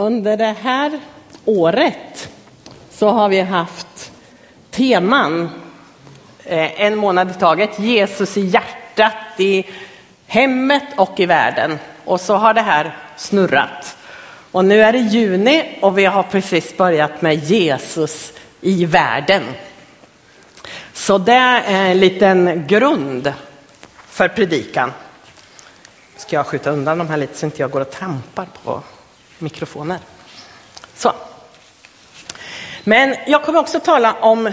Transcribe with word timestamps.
Under 0.00 0.36
det 0.36 0.54
här 0.62 1.00
året 1.44 2.28
så 2.90 3.08
har 3.08 3.28
vi 3.28 3.40
haft 3.40 4.12
teman 4.70 5.50
eh, 6.44 6.80
en 6.80 6.96
månad 6.96 7.30
i 7.30 7.34
taget. 7.34 7.78
Jesus 7.78 8.36
i 8.36 8.40
hjärtat, 8.40 9.14
i 9.38 9.66
hemmet 10.26 10.82
och 10.96 11.20
i 11.20 11.26
världen. 11.26 11.78
Och 12.04 12.20
så 12.20 12.34
har 12.34 12.54
det 12.54 12.60
här 12.60 12.96
snurrat. 13.16 13.96
Och 14.50 14.64
nu 14.64 14.82
är 14.82 14.92
det 14.92 14.98
juni 14.98 15.78
och 15.82 15.98
vi 15.98 16.04
har 16.04 16.22
precis 16.22 16.76
börjat 16.76 17.22
med 17.22 17.34
Jesus 17.34 18.32
i 18.60 18.84
världen. 18.84 19.42
Så 20.92 21.18
det 21.18 21.32
är 21.32 21.90
en 21.90 22.00
liten 22.00 22.66
grund 22.66 23.32
för 24.08 24.28
predikan. 24.28 24.92
Ska 26.16 26.36
jag 26.36 26.46
skjuta 26.46 26.70
undan 26.70 26.98
de 26.98 27.08
här 27.08 27.16
lite 27.16 27.38
så 27.38 27.46
inte 27.46 27.62
jag 27.62 27.70
går 27.70 27.80
och 27.80 27.90
trampar 27.90 28.46
på 28.64 28.82
mikrofoner. 29.40 29.98
Så. 30.94 31.12
Men 32.84 33.16
jag 33.26 33.44
kommer 33.44 33.58
också 33.58 33.80
tala 33.80 34.12
om 34.20 34.52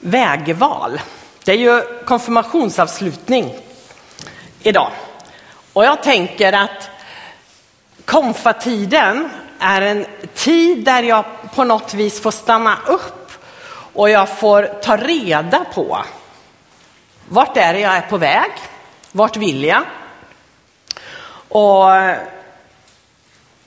vägval. 0.00 1.00
Det 1.44 1.52
är 1.52 1.58
ju 1.58 1.82
konfirmationsavslutning 2.04 3.54
idag. 4.62 4.90
Och 5.72 5.84
jag 5.84 6.02
tänker 6.02 6.52
att 6.52 6.90
konfatiden 8.04 9.30
är 9.58 9.82
en 9.82 10.06
tid 10.34 10.84
där 10.84 11.02
jag 11.02 11.24
på 11.54 11.64
något 11.64 11.94
vis 11.94 12.20
får 12.20 12.30
stanna 12.30 12.76
upp 12.86 13.32
och 13.92 14.10
jag 14.10 14.38
får 14.38 14.62
ta 14.82 14.96
reda 14.96 15.64
på 15.74 15.98
vart 17.28 17.56
är 17.56 17.72
det 17.72 17.80
jag 17.80 17.96
är 17.96 18.00
på 18.00 18.16
väg? 18.16 18.50
Vart 19.12 19.36
vill 19.36 19.64
jag? 19.64 19.82
Och 21.48 21.86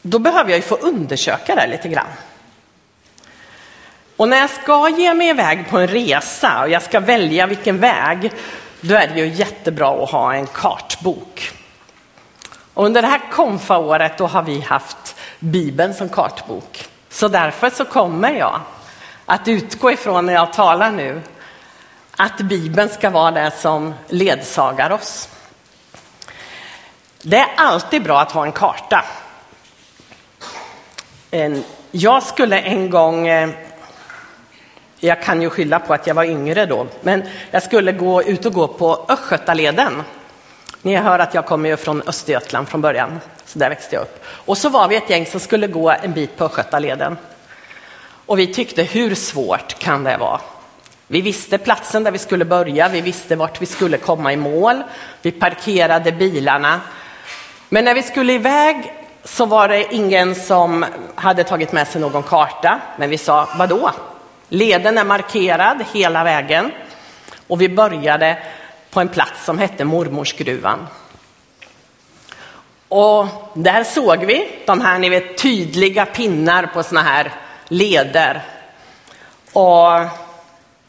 då 0.01 0.19
behöver 0.19 0.49
jag 0.49 0.57
ju 0.57 0.63
få 0.63 0.75
undersöka 0.75 1.55
det 1.55 1.67
lite 1.67 1.89
grann. 1.89 2.11
Och 4.17 4.29
när 4.29 4.37
jag 4.37 4.49
ska 4.49 4.89
ge 4.89 5.13
mig 5.13 5.27
iväg 5.27 5.69
på 5.69 5.77
en 5.77 5.87
resa 5.87 6.61
och 6.61 6.69
jag 6.69 6.81
ska 6.81 6.99
välja 6.99 7.47
vilken 7.47 7.79
väg, 7.79 8.31
då 8.81 8.95
är 8.95 9.07
det 9.07 9.19
ju 9.19 9.27
jättebra 9.27 10.03
att 10.03 10.09
ha 10.09 10.33
en 10.33 10.47
kartbok. 10.47 11.51
Och 12.73 12.85
under 12.85 13.01
det 13.01 13.07
här 13.07 13.21
konfaåret 13.31 14.17
då 14.17 14.27
har 14.27 14.43
vi 14.43 14.61
haft 14.61 15.15
Bibeln 15.39 15.93
som 15.93 16.09
kartbok. 16.09 16.85
Så 17.09 17.27
därför 17.27 17.69
så 17.69 17.85
kommer 17.85 18.31
jag 18.31 18.61
att 19.25 19.47
utgå 19.47 19.91
ifrån 19.91 20.25
när 20.25 20.33
jag 20.33 20.53
talar 20.53 20.91
nu 20.91 21.21
att 22.17 22.37
Bibeln 22.37 22.89
ska 22.89 23.09
vara 23.09 23.31
det 23.31 23.51
som 23.51 23.93
ledsagar 24.07 24.89
oss. 24.89 25.29
Det 27.21 27.37
är 27.37 27.49
alltid 27.55 28.03
bra 28.03 28.21
att 28.21 28.31
ha 28.31 28.45
en 28.45 28.51
karta. 28.51 29.05
Ehm, 31.31 31.63
jag 31.91 32.23
skulle 32.23 32.59
en 32.59 32.89
gång, 32.89 33.27
eh, 33.27 33.49
jag 34.99 35.23
kan 35.23 35.41
ju 35.41 35.49
skylla 35.49 35.79
på 35.79 35.93
att 35.93 36.07
jag 36.07 36.15
var 36.15 36.23
yngre 36.23 36.65
då, 36.65 36.87
men 37.01 37.23
jag 37.51 37.63
skulle 37.63 37.91
gå 37.91 38.23
ut 38.23 38.45
och 38.45 38.53
gå 38.53 38.67
på 38.67 39.05
Östgötaleden. 39.09 40.03
Ni 40.81 40.95
hör 40.95 41.19
att 41.19 41.33
jag 41.33 41.45
kommer 41.45 41.75
från 41.75 42.01
Östergötland 42.07 42.69
från 42.69 42.81
början, 42.81 43.19
så 43.45 43.59
där 43.59 43.69
växte 43.69 43.95
jag 43.95 44.01
upp. 44.01 44.23
Och 44.25 44.57
så 44.57 44.69
var 44.69 44.87
vi 44.87 44.95
ett 44.95 45.09
gäng 45.09 45.25
som 45.25 45.39
skulle 45.39 45.67
gå 45.67 45.91
en 45.91 46.13
bit 46.13 46.37
på 46.37 46.45
Östgötaleden. 46.45 47.17
Och 48.25 48.39
vi 48.39 48.53
tyckte, 48.53 48.83
hur 48.83 49.15
svårt 49.15 49.79
kan 49.79 50.03
det 50.03 50.17
vara? 50.17 50.41
Vi 51.07 51.21
visste 51.21 51.57
platsen 51.57 52.03
där 52.03 52.11
vi 52.11 52.17
skulle 52.17 52.45
börja, 52.45 52.89
vi 52.89 53.01
visste 53.01 53.35
vart 53.35 53.61
vi 53.61 53.65
skulle 53.65 53.97
komma 53.97 54.33
i 54.33 54.37
mål. 54.37 54.83
Vi 55.21 55.31
parkerade 55.31 56.11
bilarna. 56.11 56.81
Men 57.69 57.85
när 57.85 57.93
vi 57.93 58.03
skulle 58.03 58.33
iväg 58.33 58.93
så 59.23 59.45
var 59.45 59.67
det 59.67 59.93
ingen 59.93 60.35
som 60.35 60.85
hade 61.15 61.43
tagit 61.43 61.71
med 61.71 61.87
sig 61.87 62.01
någon 62.01 62.23
karta. 62.23 62.79
Men 62.97 63.09
vi 63.09 63.17
sa, 63.17 63.49
vadå? 63.55 63.91
Leden 64.49 64.97
är 64.97 65.03
markerad 65.03 65.85
hela 65.93 66.23
vägen. 66.23 66.71
Och 67.47 67.61
vi 67.61 67.69
började 67.69 68.37
på 68.89 68.99
en 68.99 69.07
plats 69.09 69.45
som 69.45 69.57
hette 69.57 69.85
Mormorsgruvan. 69.85 70.87
Och 72.87 73.25
där 73.53 73.83
såg 73.83 74.25
vi 74.25 74.49
de 74.65 74.81
här 74.81 74.99
ni 74.99 75.09
vet, 75.09 75.37
tydliga 75.37 76.05
pinnar 76.05 76.65
på 76.73 76.83
såna 76.83 77.01
här 77.01 77.31
leder. 77.67 78.41
Och 79.53 79.89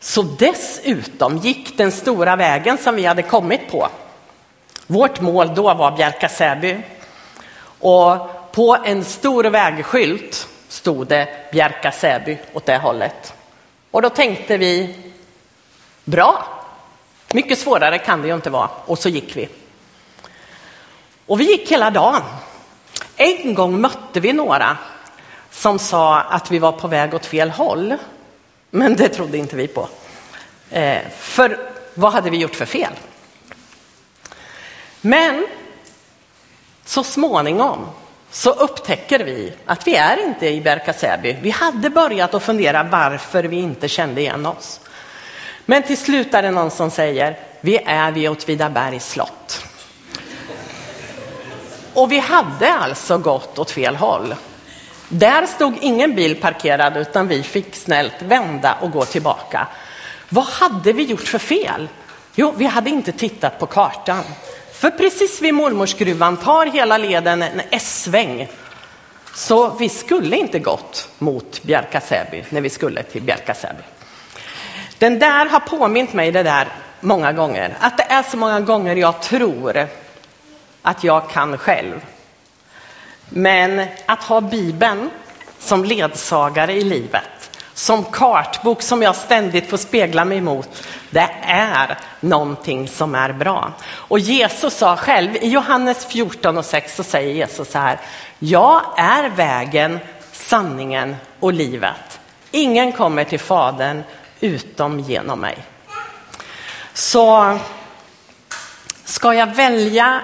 så 0.00 0.22
dessutom 0.22 1.36
gick 1.36 1.78
den 1.78 1.92
stora 1.92 2.36
vägen 2.36 2.78
som 2.78 2.96
vi 2.96 3.06
hade 3.06 3.22
kommit 3.22 3.70
på. 3.70 3.88
Vårt 4.86 5.20
mål 5.20 5.54
då 5.54 5.74
var 5.74 5.96
Bjärka-Säby. 5.96 6.76
Och 7.80 8.30
på 8.52 8.76
en 8.84 9.04
stor 9.04 9.44
vägskylt 9.44 10.48
stod 10.68 11.06
det 11.06 11.28
Bjärka-Säby 11.52 12.38
åt 12.52 12.66
det 12.66 12.78
hållet. 12.78 13.34
Och 13.90 14.02
då 14.02 14.10
tänkte 14.10 14.56
vi, 14.56 14.96
bra, 16.04 16.44
mycket 17.32 17.58
svårare 17.58 17.98
kan 17.98 18.22
det 18.22 18.28
ju 18.28 18.34
inte 18.34 18.50
vara. 18.50 18.68
Och 18.86 18.98
så 18.98 19.08
gick 19.08 19.36
vi. 19.36 19.48
Och 21.26 21.40
vi 21.40 21.44
gick 21.44 21.72
hela 21.72 21.90
dagen. 21.90 22.22
En 23.16 23.54
gång 23.54 23.80
mötte 23.80 24.20
vi 24.20 24.32
några 24.32 24.76
som 25.50 25.78
sa 25.78 26.20
att 26.20 26.50
vi 26.50 26.58
var 26.58 26.72
på 26.72 26.88
väg 26.88 27.14
åt 27.14 27.26
fel 27.26 27.50
håll. 27.50 27.96
Men 28.70 28.96
det 28.96 29.08
trodde 29.08 29.38
inte 29.38 29.56
vi 29.56 29.68
på. 29.68 29.88
Eh, 30.70 30.98
för 31.18 31.70
vad 31.94 32.12
hade 32.12 32.30
vi 32.30 32.36
gjort 32.36 32.54
för 32.54 32.66
fel? 32.66 32.92
Men 35.00 35.46
så 36.90 37.04
småningom 37.04 37.86
så 38.30 38.50
upptäcker 38.50 39.18
vi 39.24 39.52
att 39.66 39.86
vi 39.86 39.94
är 39.94 40.26
inte 40.26 40.48
i 40.48 40.60
Bjärka-Säby. 40.60 41.36
Vi 41.42 41.50
hade 41.50 41.90
börjat 41.90 42.34
att 42.34 42.42
fundera 42.42 42.82
varför 42.82 43.44
vi 43.44 43.56
inte 43.56 43.88
kände 43.88 44.20
igen 44.20 44.46
oss. 44.46 44.80
Men 45.66 45.82
till 45.82 45.96
slut 45.96 46.34
är 46.34 46.42
det 46.42 46.50
någon 46.50 46.70
som 46.70 46.90
säger, 46.90 47.38
vi 47.60 47.76
är 47.86 48.12
vid 48.12 48.30
Åtvidabergs 48.30 49.10
slott. 49.10 49.64
Och 51.94 52.12
vi 52.12 52.18
hade 52.18 52.72
alltså 52.72 53.18
gått 53.18 53.58
åt 53.58 53.70
fel 53.70 53.96
håll. 53.96 54.34
Där 55.08 55.46
stod 55.46 55.74
ingen 55.80 56.14
bil 56.14 56.40
parkerad 56.40 56.96
utan 56.96 57.28
vi 57.28 57.42
fick 57.42 57.76
snällt 57.76 58.22
vända 58.22 58.76
och 58.80 58.90
gå 58.90 59.04
tillbaka. 59.04 59.68
Vad 60.28 60.44
hade 60.44 60.92
vi 60.92 61.02
gjort 61.02 61.28
för 61.28 61.38
fel? 61.38 61.88
Jo, 62.34 62.54
vi 62.56 62.66
hade 62.66 62.90
inte 62.90 63.12
tittat 63.12 63.58
på 63.58 63.66
kartan. 63.66 64.24
För 64.80 64.90
precis 64.90 65.42
vid 65.42 65.54
mormorsgruvan 65.54 66.36
tar 66.36 66.66
hela 66.66 66.98
leden 66.98 67.42
en 67.42 67.60
S-sväng. 67.70 68.48
Så 69.34 69.70
vi 69.70 69.88
skulle 69.88 70.36
inte 70.36 70.58
gått 70.58 71.08
mot 71.18 71.62
Bjärka-Säby 71.62 72.44
när 72.50 72.60
vi 72.60 72.70
skulle 72.70 73.02
till 73.02 73.22
Bjärka-Säby. 73.22 73.82
Den 74.98 75.18
där 75.18 75.46
har 75.46 75.60
påmint 75.60 76.12
mig 76.12 76.32
det 76.32 76.42
där 76.42 76.68
många 77.00 77.32
gånger. 77.32 77.76
Att 77.80 77.96
det 77.96 78.02
är 78.02 78.22
så 78.22 78.36
många 78.36 78.60
gånger 78.60 78.96
jag 78.96 79.22
tror 79.22 79.88
att 80.82 81.04
jag 81.04 81.30
kan 81.30 81.58
själv. 81.58 82.00
Men 83.28 83.86
att 84.06 84.22
ha 84.22 84.40
Bibeln 84.40 85.10
som 85.58 85.84
ledsagare 85.84 86.72
i 86.72 86.84
livet, 86.84 87.39
som 87.74 88.04
kartbok 88.04 88.82
som 88.82 89.02
jag 89.02 89.16
ständigt 89.16 89.70
får 89.70 89.76
spegla 89.76 90.24
mig 90.24 90.40
mot, 90.40 90.68
det 91.10 91.30
är 91.42 91.98
någonting 92.20 92.88
som 92.88 93.14
är 93.14 93.32
bra. 93.32 93.72
Och 93.90 94.18
Jesus 94.18 94.74
sa 94.74 94.96
själv, 94.96 95.36
i 95.36 95.48
Johannes 95.48 96.06
14 96.06 96.58
och 96.58 96.64
6 96.64 96.96
så 96.96 97.02
säger 97.04 97.34
Jesus 97.34 97.70
så 97.70 97.78
här, 97.78 98.00
jag 98.38 98.82
är 98.96 99.28
vägen, 99.28 99.98
sanningen 100.32 101.16
och 101.40 101.52
livet. 101.52 102.20
Ingen 102.50 102.92
kommer 102.92 103.24
till 103.24 103.40
Fadern 103.40 104.02
utom 104.40 105.00
genom 105.00 105.40
mig. 105.40 105.58
Så 106.92 107.58
ska 109.04 109.34
jag 109.34 109.54
välja 109.54 110.20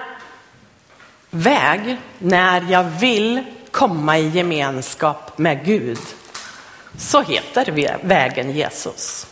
väg 1.29 1.97
när 2.19 2.71
jag 2.71 2.83
vill 2.83 3.43
komma 3.71 4.17
i 4.17 4.27
gemenskap 4.27 5.37
med 5.37 5.65
Gud 5.65 5.99
så 6.97 7.21
heter 7.21 7.97
vägen 8.01 8.51
Jesus. 8.51 9.27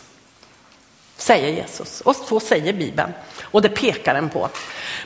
Säger 1.16 1.48
Jesus 1.48 2.00
och 2.00 2.16
så 2.16 2.40
säger 2.40 2.72
Bibeln 2.72 3.12
och 3.42 3.62
det 3.62 3.68
pekar 3.68 4.14
den 4.14 4.28
på. 4.28 4.48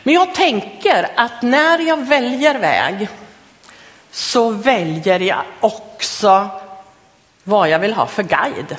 Men 0.03 0.15
jag 0.15 0.35
tänker 0.35 1.09
att 1.17 1.43
när 1.43 1.79
jag 1.79 2.07
väljer 2.07 2.59
väg 2.59 3.09
så 4.11 4.51
väljer 4.51 5.21
jag 5.21 5.43
också 5.61 6.49
vad 7.45 7.69
jag 7.69 7.79
vill 7.79 7.93
ha 7.93 8.07
för 8.07 8.23
guide. 8.23 8.77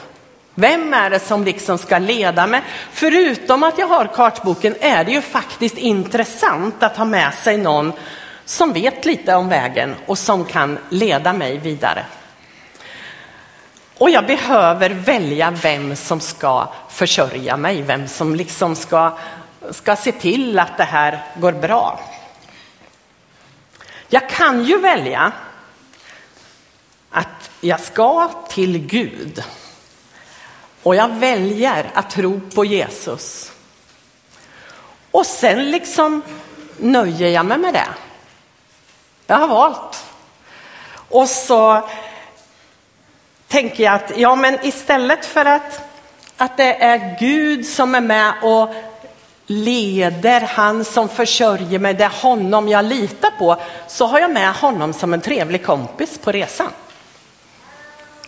Vem 0.55 0.93
är 0.93 1.09
det 1.09 1.19
som 1.19 1.43
liksom 1.43 1.77
ska 1.77 1.97
leda 1.97 2.47
mig? 2.47 2.61
Förutom 2.91 3.63
att 3.63 3.77
jag 3.77 3.87
har 3.87 4.05
kartboken 4.05 4.75
är 4.81 5.03
det 5.03 5.11
ju 5.11 5.21
faktiskt 5.21 5.77
intressant 5.77 6.83
att 6.83 6.97
ha 6.97 7.05
med 7.05 7.33
sig 7.33 7.57
någon 7.57 7.93
som 8.45 8.73
vet 8.73 9.05
lite 9.05 9.35
om 9.35 9.49
vägen 9.49 9.95
och 10.05 10.17
som 10.17 10.45
kan 10.45 10.79
leda 10.89 11.33
mig 11.33 11.57
vidare. 11.57 12.05
Och 14.01 14.09
jag 14.09 14.25
behöver 14.25 14.89
välja 14.89 15.51
vem 15.51 15.95
som 15.95 16.19
ska 16.19 16.67
försörja 16.89 17.57
mig, 17.57 17.81
vem 17.81 18.07
som 18.07 18.35
liksom 18.35 18.75
ska, 18.75 19.17
ska 19.71 19.95
se 19.95 20.11
till 20.11 20.59
att 20.59 20.77
det 20.77 20.83
här 20.83 21.25
går 21.35 21.51
bra. 21.51 21.99
Jag 24.07 24.29
kan 24.29 24.63
ju 24.63 24.77
välja 24.77 25.31
att 27.09 27.49
jag 27.59 27.79
ska 27.79 28.29
till 28.49 28.77
Gud 28.77 29.43
och 30.83 30.95
jag 30.95 31.07
väljer 31.07 31.91
att 31.93 32.09
tro 32.09 32.41
på 32.55 32.65
Jesus. 32.65 33.51
Och 35.11 35.25
sen 35.25 35.71
liksom 35.71 36.21
nöjer 36.77 37.29
jag 37.29 37.45
mig 37.45 37.57
med 37.57 37.73
det. 37.73 37.87
Jag 39.27 39.37
har 39.37 39.47
valt. 39.47 40.05
Och 41.09 41.27
så 41.27 41.89
tänker 43.51 43.83
jag 43.83 43.93
att 43.93 44.11
ja, 44.17 44.35
men 44.35 44.65
istället 44.65 45.25
för 45.25 45.45
att, 45.45 45.81
att 46.37 46.57
det 46.57 46.83
är 46.83 47.17
Gud 47.19 47.65
som 47.65 47.95
är 47.95 48.01
med 48.01 48.33
och 48.41 48.73
leder, 49.47 50.41
han 50.41 50.85
som 50.85 51.09
försörjer 51.09 51.79
mig, 51.79 51.93
det 51.93 52.03
är 52.03 52.21
honom 52.21 52.67
jag 52.67 52.85
litar 52.85 53.31
på, 53.39 53.57
så 53.87 54.05
har 54.05 54.19
jag 54.19 54.31
med 54.31 54.53
honom 54.53 54.93
som 54.93 55.13
en 55.13 55.21
trevlig 55.21 55.65
kompis 55.65 56.17
på 56.17 56.31
resan. 56.31 56.71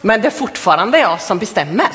Men 0.02 0.22
det 0.22 0.28
är 0.28 0.32
fortfarande 0.32 1.00
jag 1.00 1.22
som 1.22 1.40
bestämmer. 1.40 1.88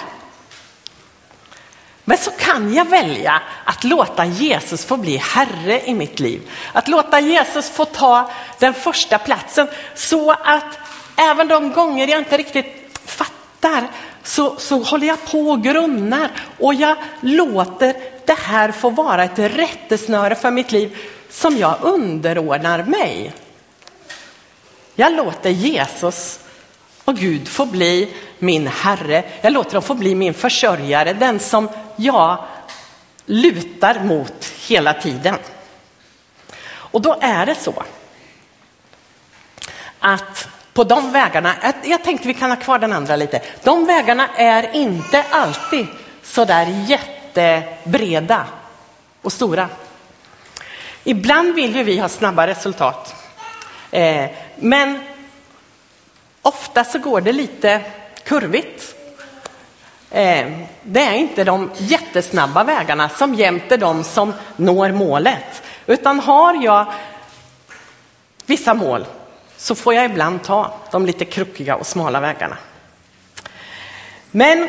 Men 2.05 2.19
så 2.19 2.31
kan 2.31 2.75
jag 2.75 2.85
välja 2.85 3.43
att 3.65 3.85
låta 3.85 4.25
Jesus 4.25 4.85
få 4.85 4.97
bli 4.97 5.17
Herre 5.17 5.81
i 5.85 5.95
mitt 5.95 6.21
liv. 6.21 6.51
Att 6.73 6.89
låta 6.89 7.21
Jesus 7.21 7.71
få 7.71 7.85
ta 7.85 8.31
den 8.59 8.75
första 8.75 9.19
platsen 9.19 9.69
så 9.95 10.31
att 10.31 10.79
även 11.17 11.49
de 11.49 11.73
gånger 11.73 12.09
jag 12.09 12.19
inte 12.19 12.37
riktigt 12.37 12.88
fattar 13.61 13.89
så, 14.23 14.57
så 14.59 14.83
håller 14.83 15.07
jag 15.07 15.27
på 15.31 15.51
och 15.51 15.63
grunnar 15.63 16.31
och 16.59 16.75
jag 16.75 16.97
låter 17.21 17.95
det 18.27 18.39
här 18.39 18.73
få 18.73 18.91
vara 18.91 19.25
ett 19.25 19.39
rättesnöre 19.39 20.35
för 20.35 20.51
mitt 20.51 20.73
liv 20.73 20.97
som 21.31 21.57
jag 21.57 21.77
underordnar 21.83 22.83
mig. 22.83 23.33
Jag 24.95 25.13
låter 25.13 25.51
Jesus 25.51 26.41
och 27.05 27.17
Gud 27.17 27.49
få 27.49 27.67
bli 27.67 28.15
min 28.39 28.67
Herre. 28.67 29.25
Jag 29.41 29.53
låter 29.53 29.73
dem 29.73 29.83
få 29.83 29.95
bli 29.95 30.15
min 30.15 30.35
försörjare, 30.35 31.13
den 31.13 31.39
som 31.39 31.69
jag 31.97 32.45
lutar 33.27 34.05
mot 34.05 34.45
hela 34.69 34.95
tiden. 34.95 35.35
Och 36.69 37.01
då 37.01 37.17
är 37.21 37.47
det 37.47 37.55
så 37.55 37.83
att 40.01 40.49
på 40.79 40.85
de 40.85 41.13
vägarna, 41.13 41.55
jag 41.83 42.05
tänkte 42.05 42.29
vi 42.29 42.35
kan 42.35 42.51
ha 42.51 42.57
kvar 42.57 42.79
den 42.79 42.93
andra 42.93 43.17
lite, 43.17 43.41
de 43.63 43.87
vägarna 43.87 44.29
är 44.37 44.77
inte 44.77 45.25
alltid 45.31 45.87
så 46.23 46.45
där 46.45 46.67
jättebreda 46.87 48.47
och 49.23 49.33
stora. 49.33 49.69
Ibland 51.05 51.55
vill 51.55 51.77
ju 51.77 51.83
vi 51.83 51.99
ha 51.99 52.09
snabba 52.09 52.47
resultat. 52.47 53.15
Eh, 53.91 54.31
men 54.57 55.01
ofta 56.43 56.85
så 56.85 56.99
går 56.99 57.21
det 57.21 57.33
lite 57.33 57.81
kurvigt. 58.25 58.95
Eh, 60.11 60.47
det 60.83 61.01
är 61.01 61.15
inte 61.15 61.45
de 61.45 61.71
jättesnabba 61.77 62.65
vägarna 62.65 63.09
som 63.09 63.35
jämt 63.35 63.73
är 63.73 63.79
de 63.79 64.05
som 64.05 64.35
når 64.57 64.93
målet. 64.93 65.63
Utan 65.87 66.21
har 66.21 66.65
jag 66.65 66.93
vissa 68.47 68.75
mål 68.75 69.05
så 69.59 69.75
får 69.75 69.95
jag 69.95 70.05
ibland 70.05 70.43
ta 70.43 70.75
de 70.91 71.07
lite 71.07 71.25
krockiga 71.25 71.77
och 71.77 71.87
smala 71.87 72.21
vägarna. 72.21 72.57
Men 74.31 74.69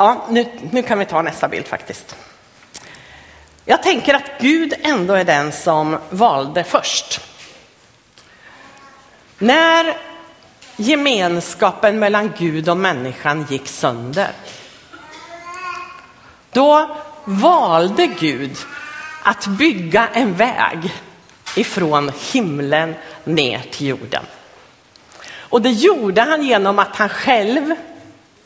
Ja, 0.00 0.26
nu, 0.28 0.46
nu 0.70 0.82
kan 0.82 0.98
vi 0.98 1.04
ta 1.04 1.22
nästa 1.22 1.48
bild 1.48 1.66
faktiskt. 1.66 2.16
Jag 3.64 3.82
tänker 3.82 4.14
att 4.14 4.30
Gud 4.40 4.74
ändå 4.82 5.14
är 5.14 5.24
den 5.24 5.52
som 5.52 5.98
valde 6.10 6.64
först. 6.64 7.20
När 9.38 9.96
gemenskapen 10.76 11.98
mellan 11.98 12.32
Gud 12.38 12.68
och 12.68 12.76
människan 12.76 13.46
gick 13.50 13.68
sönder, 13.68 14.30
då 16.52 16.96
valde 17.24 18.06
Gud 18.06 18.56
att 19.28 19.46
bygga 19.46 20.08
en 20.12 20.34
väg 20.34 20.94
ifrån 21.56 22.12
himlen 22.32 22.94
ner 23.24 23.62
till 23.70 23.86
jorden. 23.86 24.24
Och 25.38 25.62
det 25.62 25.70
gjorde 25.70 26.22
han 26.22 26.42
genom 26.42 26.78
att 26.78 26.96
han 26.96 27.08
själv 27.08 27.74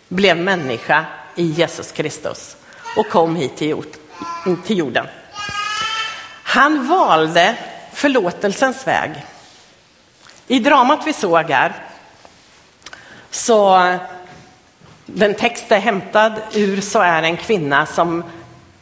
blev 0.08 0.36
människa 0.36 1.04
i 1.34 1.44
Jesus 1.44 1.92
Kristus 1.92 2.56
och 2.96 3.08
kom 3.08 3.36
hit 3.36 3.56
till 3.56 4.78
jorden. 4.78 5.06
Han 6.42 6.88
valde 6.88 7.56
förlåtelsens 7.92 8.86
väg. 8.86 9.10
I 10.46 10.58
dramat 10.58 11.06
vi 11.06 11.12
såg 11.12 11.50
här 11.50 11.72
så 13.30 13.94
den 15.06 15.34
text 15.34 15.72
är 15.72 15.80
hämtad 15.80 16.32
ur 16.52 16.80
så 16.80 17.00
är 17.00 17.22
en 17.22 17.36
kvinna 17.36 17.86
som 17.86 18.24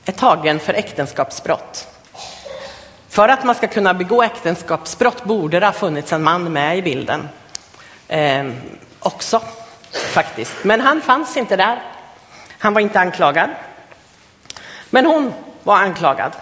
är 0.05 0.13
tagen 0.13 0.61
för 0.61 0.75
äktenskapsbrott. 0.75 1.90
För 3.11 3.29
att 3.29 3.45
man 3.45 3.55
ska 3.55 3.67
kunna 3.67 3.95
begå 3.95 4.23
äktenskapsbrott 4.23 5.25
borde 5.25 5.61
det 5.61 5.67
ha 5.67 5.73
funnits 5.73 6.13
en 6.13 6.23
man 6.23 6.53
med 6.53 6.79
i 6.79 6.83
bilden 6.83 7.29
eh, 8.09 8.51
också 9.01 9.43
faktiskt. 9.93 10.53
Men 10.63 10.81
han 10.81 11.01
fanns 11.01 11.37
inte 11.37 11.57
där. 11.57 11.83
Han 12.59 12.75
var 12.75 12.81
inte 12.81 13.01
anklagad. 13.01 13.51
Men 14.91 15.07
hon 15.07 15.33
var 15.63 15.77
anklagad. 15.77 16.33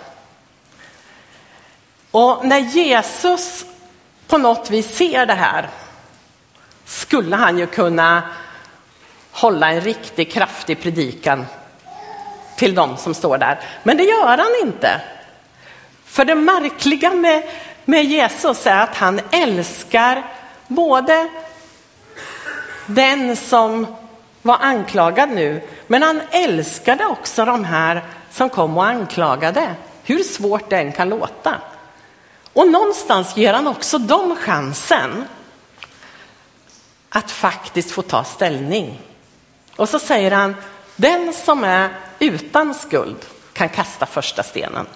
Och 2.11 2.47
när 2.47 2.59
Jesus 2.59 3.65
på 4.27 4.39
något 4.39 4.71
vis 4.71 4.97
ser 4.97 5.27
det 5.27 5.35
här 5.35 5.69
skulle 6.85 7.37
han 7.37 7.59
ju 7.59 7.67
kunna 7.67 8.23
hålla 9.31 9.71
en 9.71 9.81
riktigt 9.81 10.33
kraftig 10.33 10.83
predikan 10.83 11.47
till 12.57 12.75
dem 12.75 12.97
som 12.97 13.15
står 13.15 13.39
där. 13.39 13.61
Men 13.83 13.97
det 13.97 14.03
gör 14.05 14.39
han 14.39 14.69
inte. 14.69 15.01
För 16.09 16.25
det 16.25 16.35
märkliga 16.35 17.11
med, 17.11 17.43
med 17.85 18.05
Jesus 18.05 18.67
är 18.67 18.81
att 18.81 18.97
han 18.97 19.21
älskar 19.31 20.25
både 20.67 21.29
den 22.87 23.37
som 23.37 23.87
var 24.43 24.57
anklagad 24.61 25.29
nu, 25.31 25.69
men 25.87 26.03
han 26.03 26.23
älskade 26.31 27.07
också 27.07 27.45
de 27.45 27.65
här 27.65 28.05
som 28.31 28.51
kom 28.51 28.77
och 28.77 28.87
anklagade, 28.87 29.75
hur 30.05 30.23
svårt 30.23 30.71
det 30.71 30.77
än 30.77 30.93
kan 30.93 31.09
låta. 31.09 31.55
Och 32.53 32.69
någonstans 32.69 33.37
ger 33.37 33.53
han 33.53 33.67
också 33.67 33.99
dem 33.99 34.37
chansen 34.37 35.25
att 37.09 37.31
faktiskt 37.31 37.91
få 37.91 38.03
ta 38.03 38.25
ställning. 38.25 39.01
Och 39.77 39.89
så 39.89 39.99
säger 39.99 40.31
han, 40.31 40.57
den 40.97 41.33
som 41.33 41.65
är 41.65 41.91
utan 42.19 42.75
skuld 42.75 43.27
kan 43.53 43.69
kasta 43.69 44.07
första 44.07 44.43
stenen. 44.43 44.87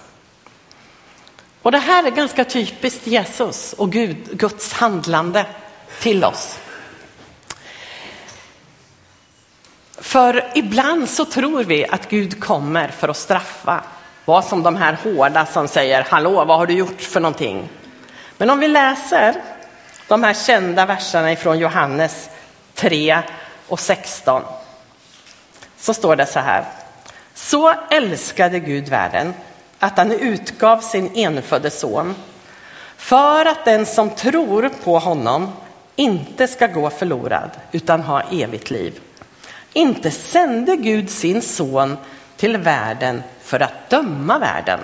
Och 1.63 1.71
det 1.71 1.77
här 1.77 2.03
är 2.03 2.11
ganska 2.11 2.45
typiskt 2.45 3.07
Jesus 3.07 3.73
och 3.73 3.91
Gud, 3.91 4.17
Guds 4.31 4.73
handlande 4.73 5.45
till 5.99 6.23
oss. 6.23 6.59
För 9.97 10.51
ibland 10.55 11.09
så 11.09 11.25
tror 11.25 11.63
vi 11.63 11.85
att 11.85 12.09
Gud 12.09 12.43
kommer 12.43 12.87
för 12.87 13.09
att 13.09 13.17
straffa. 13.17 13.83
Vad 14.25 14.45
som 14.45 14.63
de 14.63 14.75
här 14.75 14.97
hårda 15.03 15.45
som 15.45 15.67
säger, 15.67 16.05
hallå, 16.09 16.45
vad 16.45 16.57
har 16.57 16.65
du 16.65 16.73
gjort 16.73 17.01
för 17.01 17.19
någonting? 17.19 17.69
Men 18.37 18.49
om 18.49 18.59
vi 18.59 18.67
läser 18.67 19.35
de 20.07 20.23
här 20.23 20.33
kända 20.33 20.85
verserna 20.85 21.31
ifrån 21.31 21.59
Johannes 21.59 22.29
3 22.73 23.19
och 23.67 23.79
16 23.79 24.41
så 25.79 25.93
står 25.93 26.15
det 26.15 26.25
så 26.25 26.39
här. 26.39 26.65
Så 27.33 27.73
älskade 27.89 28.59
Gud 28.59 28.89
världen 28.89 29.33
att 29.83 29.97
han 29.97 30.11
utgav 30.11 30.79
sin 30.79 31.11
enfödde 31.15 31.69
son 31.69 32.15
för 32.97 33.45
att 33.45 33.65
den 33.65 33.85
som 33.85 34.09
tror 34.09 34.69
på 34.83 34.99
honom 34.99 35.51
inte 35.95 36.47
ska 36.47 36.67
gå 36.67 36.89
förlorad 36.89 37.49
utan 37.71 38.01
ha 38.01 38.21
evigt 38.21 38.71
liv. 38.71 38.99
Inte 39.73 40.11
sände 40.11 40.75
Gud 40.75 41.09
sin 41.09 41.41
son 41.41 41.97
till 42.37 42.57
världen 42.57 43.23
för 43.41 43.59
att 43.59 43.89
döma 43.89 44.39
världen 44.39 44.79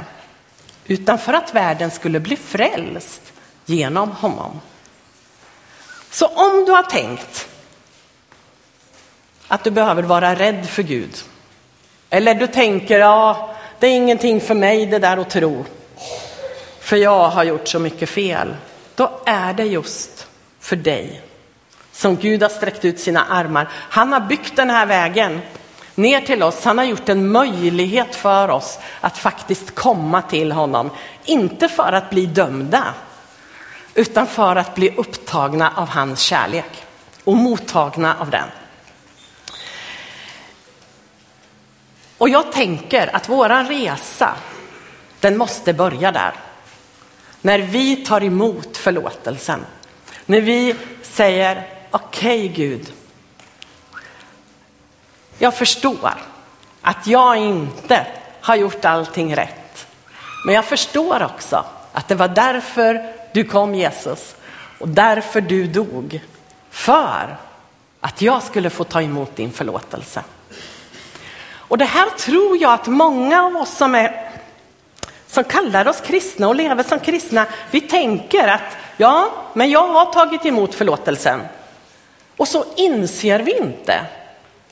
utan 0.85 1.17
för 1.17 1.33
att 1.33 1.55
världen 1.55 1.91
skulle 1.91 2.19
bli 2.19 2.35
frälst 2.35 3.21
genom 3.65 4.11
honom. 4.11 4.61
Så 6.09 6.25
om 6.25 6.65
du 6.65 6.71
har 6.71 6.83
tänkt 6.83 7.47
att 9.47 9.63
du 9.63 9.71
behöver 9.71 10.03
vara 10.03 10.35
rädd 10.35 10.69
för 10.69 10.83
Gud 10.83 11.23
eller 12.09 12.35
du 12.35 12.47
tänker 12.47 12.99
ja, 12.99 13.48
det 13.79 13.87
är 13.87 13.95
ingenting 13.95 14.41
för 14.41 14.55
mig 14.55 14.85
det 14.85 14.99
där 14.99 15.17
att 15.17 15.29
tro 15.29 15.65
för 16.89 16.97
jag 16.97 17.29
har 17.29 17.43
gjort 17.43 17.67
så 17.67 17.79
mycket 17.79 18.09
fel. 18.09 18.55
Då 18.95 19.11
är 19.25 19.53
det 19.53 19.63
just 19.63 20.27
för 20.59 20.75
dig 20.75 21.21
som 21.91 22.15
Gud 22.15 22.41
har 22.41 22.49
sträckt 22.49 22.85
ut 22.85 22.99
sina 22.99 23.25
armar. 23.25 23.69
Han 23.73 24.13
har 24.13 24.19
byggt 24.19 24.55
den 24.55 24.69
här 24.69 24.85
vägen 24.85 25.41
ner 25.95 26.21
till 26.21 26.43
oss. 26.43 26.63
Han 26.63 26.77
har 26.77 26.85
gjort 26.85 27.09
en 27.09 27.31
möjlighet 27.31 28.15
för 28.15 28.49
oss 28.49 28.79
att 29.01 29.17
faktiskt 29.17 29.75
komma 29.75 30.21
till 30.21 30.51
honom. 30.51 30.89
Inte 31.25 31.67
för 31.67 31.93
att 31.93 32.09
bli 32.09 32.25
dömda, 32.25 32.93
utan 33.95 34.27
för 34.27 34.55
att 34.55 34.75
bli 34.75 34.95
upptagna 34.97 35.73
av 35.75 35.89
hans 35.89 36.19
kärlek 36.19 36.83
och 37.23 37.35
mottagna 37.35 38.15
av 38.19 38.29
den. 38.29 38.47
Och 42.19 42.29
jag 42.29 42.51
tänker 42.51 43.15
att 43.15 43.29
våran 43.29 43.67
resa, 43.67 44.35
den 45.19 45.37
måste 45.37 45.73
börja 45.73 46.11
där. 46.11 46.33
När 47.41 47.59
vi 47.59 47.95
tar 47.95 48.23
emot 48.23 48.77
förlåtelsen. 48.77 49.65
När 50.25 50.41
vi 50.41 50.75
säger, 51.01 51.67
okej 51.91 52.45
okay, 52.45 52.47
Gud, 52.47 52.93
jag 55.37 55.55
förstår 55.55 56.13
att 56.81 57.07
jag 57.07 57.37
inte 57.37 58.07
har 58.41 58.55
gjort 58.55 58.85
allting 58.85 59.35
rätt. 59.35 59.87
Men 60.45 60.55
jag 60.55 60.65
förstår 60.65 61.23
också 61.23 61.65
att 61.93 62.07
det 62.07 62.15
var 62.15 62.27
därför 62.27 63.13
du 63.33 63.43
kom 63.43 63.75
Jesus 63.75 64.35
och 64.79 64.87
därför 64.87 65.41
du 65.41 65.67
dog. 65.67 66.21
För 66.69 67.37
att 67.99 68.21
jag 68.21 68.43
skulle 68.43 68.69
få 68.69 68.83
ta 68.83 69.01
emot 69.01 69.35
din 69.35 69.51
förlåtelse. 69.51 70.23
Och 71.69 71.77
det 71.77 71.85
här 71.85 72.09
tror 72.09 72.57
jag 72.57 72.73
att 72.73 72.87
många 72.87 73.43
av 73.43 73.55
oss 73.55 73.77
som, 73.77 73.95
är, 73.95 74.31
som 75.27 75.43
kallar 75.43 75.87
oss 75.87 76.01
kristna 76.01 76.47
och 76.47 76.55
lever 76.55 76.83
som 76.83 76.99
kristna, 76.99 77.45
vi 77.71 77.81
tänker 77.81 78.47
att 78.47 78.77
ja, 78.97 79.31
men 79.53 79.69
jag 79.69 79.87
har 79.87 80.05
tagit 80.05 80.45
emot 80.45 80.75
förlåtelsen. 80.75 81.41
Och 82.37 82.47
så 82.47 82.65
inser 82.75 83.39
vi 83.39 83.57
inte 83.57 84.05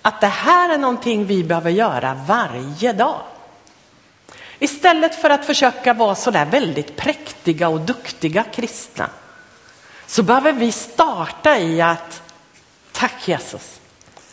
att 0.01 0.21
det 0.21 0.27
här 0.27 0.73
är 0.73 0.77
någonting 0.77 1.25
vi 1.25 1.43
behöver 1.43 1.71
göra 1.71 2.21
varje 2.27 2.93
dag. 2.93 3.21
Istället 4.59 5.21
för 5.21 5.29
att 5.29 5.45
försöka 5.45 5.93
vara 5.93 6.15
så 6.15 6.31
där 6.31 6.45
väldigt 6.45 6.95
präktiga 6.95 7.69
och 7.69 7.81
duktiga 7.81 8.43
kristna 8.43 9.09
så 10.07 10.23
behöver 10.23 10.51
vi 10.51 10.71
starta 10.71 11.59
i 11.59 11.81
att 11.81 12.21
tack 12.91 13.27
Jesus, 13.27 13.79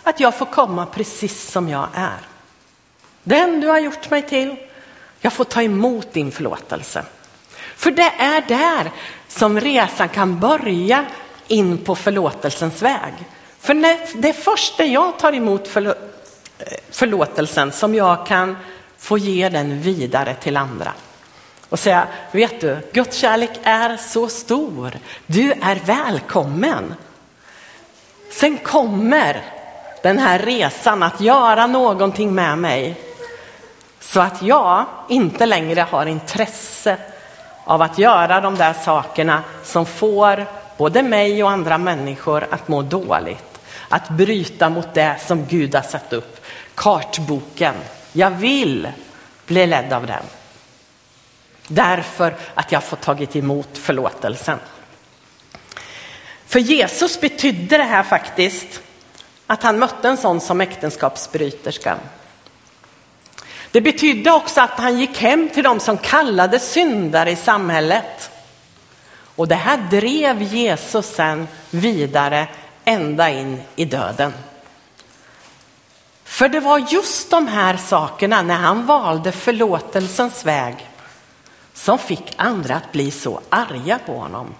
att 0.02 0.21
jag 0.21 0.35
får 0.35 0.47
komma 0.47 0.87
precis 0.87 1.50
som 1.50 1.68
jag 1.68 1.88
är. 1.94 2.34
Den 3.25 3.61
du 3.61 3.69
har 3.69 3.78
gjort 3.78 4.11
mig 4.11 4.23
till, 4.23 4.57
jag 5.21 5.33
får 5.33 5.45
ta 5.45 5.62
emot 5.62 6.12
din 6.12 6.33
förlåtelse. 6.33 7.04
För 7.76 7.90
det 7.90 8.12
är 8.19 8.40
där 8.49 8.90
som 9.28 9.61
resan 9.61 10.09
kan 10.09 10.40
börja 10.40 11.04
in 11.49 11.78
på 11.78 11.95
förlåtelsens 11.95 12.83
väg. 12.83 13.12
För 13.61 13.75
det 14.21 14.28
är 14.28 14.33
först 14.33 14.78
när 14.78 14.87
jag 14.87 15.19
tar 15.19 15.33
emot 15.33 15.76
eh, 15.76 15.93
förlåtelsen 16.90 17.73
som 17.73 17.95
jag 17.95 18.26
kan 18.26 18.57
få 18.99 19.19
ge 19.19 19.49
den 19.49 19.81
vidare 19.81 20.35
till 20.35 20.57
andra. 20.57 20.93
Och 21.69 21.78
säga, 21.78 22.07
vet 22.33 22.61
du, 22.61 22.78
Guds 22.93 23.16
kärlek 23.16 23.50
är 23.62 23.97
så 23.97 24.28
stor. 24.28 24.93
Du 25.26 25.52
är 25.52 25.81
välkommen. 25.85 26.95
Sen 28.31 28.59
kommer 28.59 29.43
den 30.02 30.19
här 30.19 30.38
resan 30.38 31.02
att 31.02 31.21
göra 31.21 31.66
någonting 31.66 32.35
med 32.35 32.59
mig 32.59 32.97
så 34.09 34.21
att 34.21 34.43
jag 34.43 34.87
inte 35.09 35.47
längre 35.47 35.81
har 35.81 36.07
intresse 36.07 36.97
av 37.65 37.83
att 37.83 37.99
göra 37.99 38.41
de 38.41 38.55
där 38.55 38.73
sakerna 38.73 39.43
som 39.65 39.87
får 39.87 40.47
både 40.77 41.03
mig 41.03 41.45
och 41.45 41.51
andra 41.51 41.79
människor 41.79 42.47
att 42.51 42.69
må 42.69 42.83
dåligt. 42.83 43.61
Att 43.89 44.09
bryta 44.09 44.69
mot 44.69 44.95
det 44.95 45.17
som 45.27 45.47
Gud 45.47 45.75
har 45.75 45.83
satt 45.83 46.13
upp. 46.13 46.45
Kartboken. 46.75 47.75
Jag 48.13 48.31
vill 48.31 48.89
bli 49.47 49.67
ledd 49.67 49.93
av 49.93 50.07
den. 50.07 50.23
Därför 51.69 52.37
att 52.55 52.73
jag 52.73 52.85
fått 52.85 53.01
tagit 53.01 53.37
emot 53.37 53.79
förlåtelsen. 53.79 54.59
För 56.47 56.59
Jesus 56.59 57.21
betydde 57.21 57.77
det 57.77 57.85
här 57.85 58.03
faktiskt 58.03 58.81
att 59.47 59.63
han 59.63 59.79
mötte 59.79 60.09
en 60.09 60.17
sån 60.17 60.41
som 60.41 60.61
äktenskapsbryterskan. 60.61 61.99
Det 63.75 63.81
betydde 63.81 64.31
också 64.31 64.61
att 64.61 64.78
han 64.78 64.99
gick 64.99 65.19
hem 65.19 65.49
till 65.49 65.64
dem 65.64 65.81
som 65.81 65.99
kallades 65.99 66.73
syndare 66.73 67.31
i 67.31 67.37
samhället. 67.37 68.31
Och 69.37 69.49
det 69.49 69.54
här 69.54 69.76
drev 69.90 70.43
Jesus 70.43 71.07
sen 71.07 71.49
vidare 71.71 72.49
ända 72.85 73.31
in 73.31 73.62
i 73.76 73.85
döden. 73.85 74.33
För 76.25 76.49
det 76.49 76.61
var 76.61 76.78
just 76.78 77.31
de 77.31 77.47
här 77.47 77.76
sakerna 77.76 78.43
när 78.43 78.54
han 78.54 78.87
valde 78.87 79.33
förlåtelsens 79.33 80.45
väg 80.45 80.90
som 81.73 81.99
fick 81.99 82.35
andra 82.37 82.75
att 82.75 82.93
bli 82.93 83.11
så 83.11 83.40
arga 83.49 83.99
på 84.07 84.19
honom. 84.19 84.54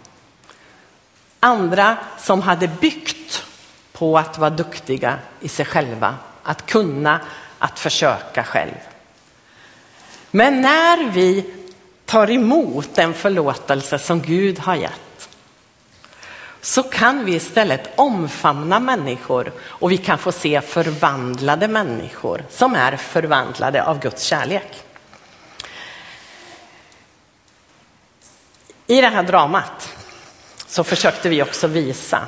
Andra 1.41 1.97
som 2.19 2.43
hade 2.43 2.69
byggt 2.69 3.45
på 3.93 4.19
att 4.19 4.39
vara 4.39 4.51
duktiga 4.51 5.19
i 5.41 5.49
sig 5.49 5.65
själva, 5.65 6.15
att 6.43 6.67
kunna, 6.67 7.21
att 7.59 7.79
försöka 7.79 8.45
själv. 8.45 8.75
Men 10.37 10.61
när 10.61 11.11
vi 11.11 11.45
tar 12.05 12.31
emot 12.31 12.95
den 12.95 13.15
förlåtelse 13.15 13.99
som 13.99 14.23
Gud 14.23 14.59
har 14.59 14.75
gett 14.75 15.29
så 16.61 16.83
kan 16.83 17.25
vi 17.25 17.35
istället 17.35 17.91
omfamna 17.97 18.81
människor 18.81 19.53
och 19.61 19.93
vi 19.93 19.97
kan 19.97 20.19
få 20.19 20.33
se 20.33 20.61
förvandlade 20.61 21.69
människor 21.69 22.45
som 22.51 22.75
är 22.75 22.97
förvandlade 22.97 23.85
av 23.85 24.01
Guds 24.01 24.23
kärlek. 24.23 24.85
I 28.87 29.01
det 29.01 29.09
här 29.09 29.23
dramat 29.23 29.93
så 30.67 30.85
försökte 30.85 31.29
vi 31.29 31.43
också 31.43 31.67
visa 31.67 32.27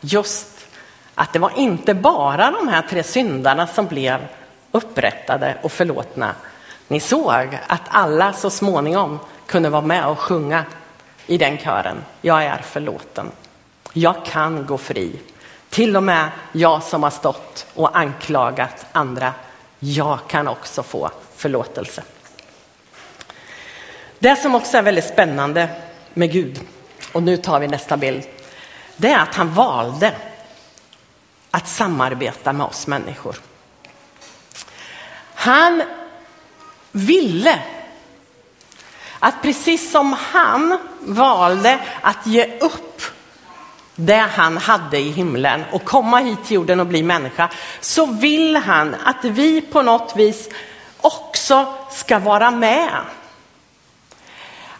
just 0.00 0.66
att 1.14 1.32
det 1.32 1.38
var 1.38 1.52
inte 1.56 1.94
bara 1.94 2.50
de 2.50 2.68
här 2.68 2.82
tre 2.82 3.02
syndarna 3.02 3.66
som 3.66 3.86
blev 3.86 4.20
upprättade 4.72 5.58
och 5.62 5.72
förlåtna 5.72 6.34
ni 6.88 7.00
såg 7.00 7.58
att 7.66 7.82
alla 7.88 8.32
så 8.32 8.50
småningom 8.50 9.18
kunde 9.46 9.70
vara 9.70 9.82
med 9.82 10.06
och 10.06 10.18
sjunga 10.18 10.64
i 11.26 11.38
den 11.38 11.58
kören. 11.58 12.04
Jag 12.20 12.44
är 12.44 12.58
förlåten. 12.58 13.30
Jag 13.92 14.24
kan 14.24 14.66
gå 14.66 14.78
fri. 14.78 15.20
Till 15.70 15.96
och 15.96 16.02
med 16.02 16.30
jag 16.52 16.82
som 16.82 17.02
har 17.02 17.10
stått 17.10 17.66
och 17.74 17.98
anklagat 17.98 18.86
andra. 18.92 19.34
Jag 19.78 20.18
kan 20.26 20.48
också 20.48 20.82
få 20.82 21.10
förlåtelse. 21.36 22.02
Det 24.18 24.36
som 24.36 24.54
också 24.54 24.76
är 24.76 24.82
väldigt 24.82 25.04
spännande 25.08 25.68
med 26.14 26.32
Gud, 26.32 26.60
och 27.12 27.22
nu 27.22 27.36
tar 27.36 27.60
vi 27.60 27.68
nästa 27.68 27.96
bild, 27.96 28.24
det 28.96 29.12
är 29.12 29.18
att 29.18 29.34
han 29.34 29.54
valde 29.54 30.14
att 31.50 31.68
samarbeta 31.68 32.52
med 32.52 32.66
oss 32.66 32.86
människor. 32.86 33.36
Han 35.34 35.82
ville 36.96 37.58
att 39.18 39.42
precis 39.42 39.90
som 39.90 40.12
han 40.12 40.78
valde 41.00 41.78
att 42.00 42.26
ge 42.26 42.58
upp 42.60 43.02
det 43.94 44.26
han 44.36 44.56
hade 44.56 44.98
i 44.98 45.10
himlen 45.10 45.64
och 45.72 45.84
komma 45.84 46.18
hit 46.18 46.44
till 46.44 46.54
jorden 46.54 46.80
och 46.80 46.86
bli 46.86 47.02
människa, 47.02 47.50
så 47.80 48.06
vill 48.06 48.56
han 48.56 48.96
att 49.04 49.24
vi 49.24 49.60
på 49.60 49.82
något 49.82 50.16
vis 50.16 50.48
också 51.00 51.74
ska 51.90 52.18
vara 52.18 52.50
med. 52.50 52.90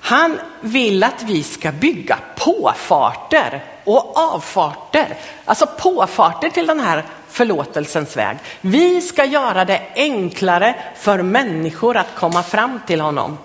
Han 0.01 0.39
vill 0.61 1.05
att 1.05 1.23
vi 1.23 1.43
ska 1.43 1.73
bygga 1.73 2.19
påfarter 2.37 3.65
och 3.85 4.19
avfarter, 4.19 5.17
alltså 5.45 5.67
påfarter 5.67 6.51
till 6.51 6.67
den 6.67 6.81
här 6.81 7.05
förlåtelsens 7.29 8.17
väg. 8.17 8.37
Vi 8.61 9.01
ska 9.01 9.25
göra 9.25 9.65
det 9.65 9.81
enklare 9.95 10.75
för 10.97 11.23
människor 11.23 11.97
att 11.97 12.15
komma 12.15 12.43
fram 12.43 12.81
till 12.87 13.01
honom. 13.01 13.39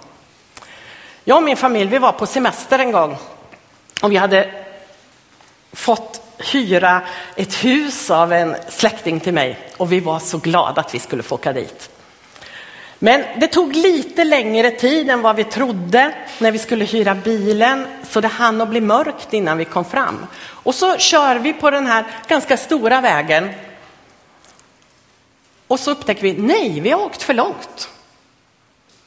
Jag 1.24 1.38
och 1.38 1.44
min 1.44 1.58
familj, 1.58 1.90
vi 1.90 1.98
var 1.98 2.12
på 2.12 2.26
semester 2.26 2.80
en 2.80 2.92
gång 2.92 3.18
och 4.02 4.12
vi 4.12 4.18
hade 4.18 4.50
fått 5.74 6.22
hyra 6.38 7.02
ett 7.36 7.64
hus 7.64 8.12
av 8.12 8.34
en 8.34 8.56
släkting 8.70 9.20
till 9.20 9.34
mig 9.34 9.60
och 9.78 9.92
vi 9.92 10.00
var 10.00 10.20
så 10.20 10.38
glada 10.38 10.82
att 10.82 10.96
vi 10.96 11.00
skulle 11.00 11.24
få 11.24 11.36
åka 11.36 11.54
dit. 11.54 11.90
Men 13.00 13.24
det 13.40 13.48
tog 13.48 13.76
lite 13.76 14.24
längre 14.24 14.72
tid 14.72 15.10
än 15.10 15.22
vad 15.22 15.36
vi 15.36 15.44
trodde 15.44 16.14
när 16.40 16.52
vi 16.52 16.58
skulle 16.58 16.86
hyra 16.86 17.16
bilen, 17.16 17.88
så 18.10 18.22
det 18.22 18.28
hann 18.28 18.62
att 18.62 18.70
bli 18.70 18.82
mörkt 18.82 19.34
innan 19.34 19.58
vi 19.58 19.66
kom 19.66 19.86
fram. 19.86 20.26
Och 20.44 20.76
så 20.76 20.98
kör 20.98 21.36
vi 21.36 21.54
på 21.54 21.72
den 21.72 21.88
här 21.88 22.06
ganska 22.28 22.58
stora 22.58 23.02
vägen 23.02 23.50
och 25.72 25.80
så 25.80 25.92
upptäcker 25.92 26.22
vi, 26.22 26.34
nej, 26.34 26.80
vi 26.80 26.92
har 26.92 27.02
åkt 27.02 27.24
för 27.24 27.34
långt. 27.34 27.90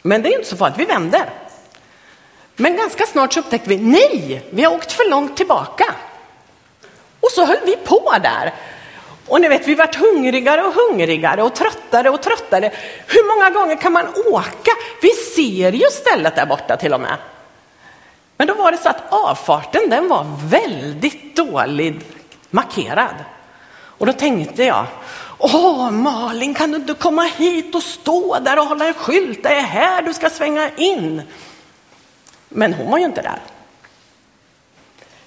Men 0.03 0.23
det 0.23 0.29
är 0.29 0.39
inte 0.39 0.49
så 0.49 0.57
farligt, 0.57 0.79
vi 0.79 0.85
vänder. 0.85 1.31
Men 2.57 2.77
ganska 2.77 3.07
snart 3.07 3.33
så 3.33 3.41
upptäckte 3.41 3.69
vi, 3.69 3.79
nej, 3.79 4.47
vi 4.51 4.65
har 4.65 4.75
åkt 4.75 4.93
för 4.93 5.11
långt 5.11 5.37
tillbaka. 5.37 5.95
Och 7.21 7.31
så 7.31 7.45
höll 7.45 7.59
vi 7.67 7.77
på 7.77 8.15
där. 8.23 8.55
Och 9.27 9.41
ni 9.41 9.49
vet, 9.49 9.69
vi 9.69 9.75
vart 9.75 9.95
hungrigare 9.95 10.63
och 10.63 10.75
hungrigare 10.75 11.43
och 11.43 11.55
tröttare 11.55 12.11
och 12.11 12.23
tröttare. 12.23 12.73
Hur 13.07 13.37
många 13.37 13.51
gånger 13.51 13.77
kan 13.77 13.93
man 13.93 14.07
åka? 14.27 14.71
Vi 15.03 15.11
ser 15.11 15.73
ju 15.73 15.87
stället 15.91 16.37
där 16.37 16.47
borta 16.47 16.77
till 16.77 16.95
och 16.95 17.01
med. 17.01 17.17
Men 18.37 18.47
då 18.47 18.55
var 18.55 18.73
det 18.73 18.79
så 18.79 18.89
att 18.89 19.03
avfarten 19.09 19.91
den 19.91 20.09
var 20.09 20.27
väldigt 20.49 21.37
dåligt 21.37 22.17
markerad. 22.51 23.15
Och 23.99 24.07
då 24.07 24.13
tänkte 24.13 24.65
jag, 24.65 24.87
åh 25.45 25.91
Malin 25.91 26.55
kan 26.55 26.71
du 26.71 26.77
inte 26.77 26.95
komma 26.95 27.23
hit 27.23 27.75
och 27.75 27.83
stå 27.83 28.39
där 28.39 28.59
och 28.59 28.67
hålla 28.67 28.87
en 28.87 28.95
skylt, 28.95 29.43
det 29.43 29.49
är 29.49 29.61
här 29.61 30.03
du 30.03 30.15
ska 30.15 30.31
svänga 30.31 30.71
in. 30.77 31.23
Men 32.49 32.75
hon 32.75 32.91
var 32.91 32.99
ju 32.99 33.05
inte 33.05 33.23
där. 33.23 33.41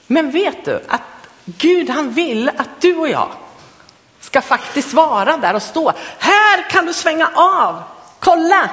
Men 0.08 0.32
vet 0.32 0.66
du 0.66 0.84
att 0.88 1.02
Gud 1.46 1.90
han 1.90 2.12
vill 2.12 2.50
att 2.50 2.82
du 2.82 2.96
och 2.96 3.10
jag 3.10 3.30
ska 4.20 4.42
faktiskt 4.42 4.94
vara 4.94 5.38
där 5.38 5.54
och 5.54 5.62
stå. 5.62 5.94
Här 6.20 6.70
kan 6.70 6.86
du 6.86 6.94
svänga 6.94 7.30
av. 7.36 7.84
Kolla, 8.20 8.70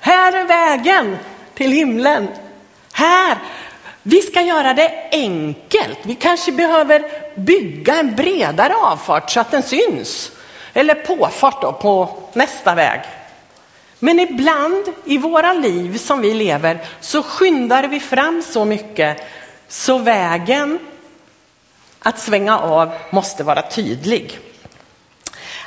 här 0.00 0.32
är 0.32 0.44
vägen 0.44 1.18
till 1.54 1.72
himlen. 1.72 2.28
Här. 2.92 3.38
Vi 4.02 4.22
ska 4.22 4.40
göra 4.40 4.74
det 4.74 5.08
enkelt. 5.12 5.98
Vi 6.02 6.14
kanske 6.14 6.52
behöver 6.52 7.02
bygga 7.34 7.94
en 7.94 8.16
bredare 8.16 8.74
avfart 8.74 9.30
så 9.30 9.40
att 9.40 9.50
den 9.50 9.62
syns. 9.62 10.30
Eller 10.76 10.94
påfart 10.94 11.62
då 11.62 11.72
på 11.72 12.18
nästa 12.32 12.74
väg. 12.74 13.00
Men 13.98 14.20
ibland 14.20 14.84
i 15.04 15.18
våra 15.18 15.52
liv 15.52 15.98
som 15.98 16.20
vi 16.20 16.34
lever 16.34 16.78
så 17.00 17.22
skyndar 17.22 17.84
vi 17.84 18.00
fram 18.00 18.42
så 18.42 18.64
mycket 18.64 19.16
så 19.68 19.98
vägen 19.98 20.78
att 21.98 22.18
svänga 22.18 22.58
av 22.58 22.92
måste 23.10 23.44
vara 23.44 23.62
tydlig. 23.62 24.38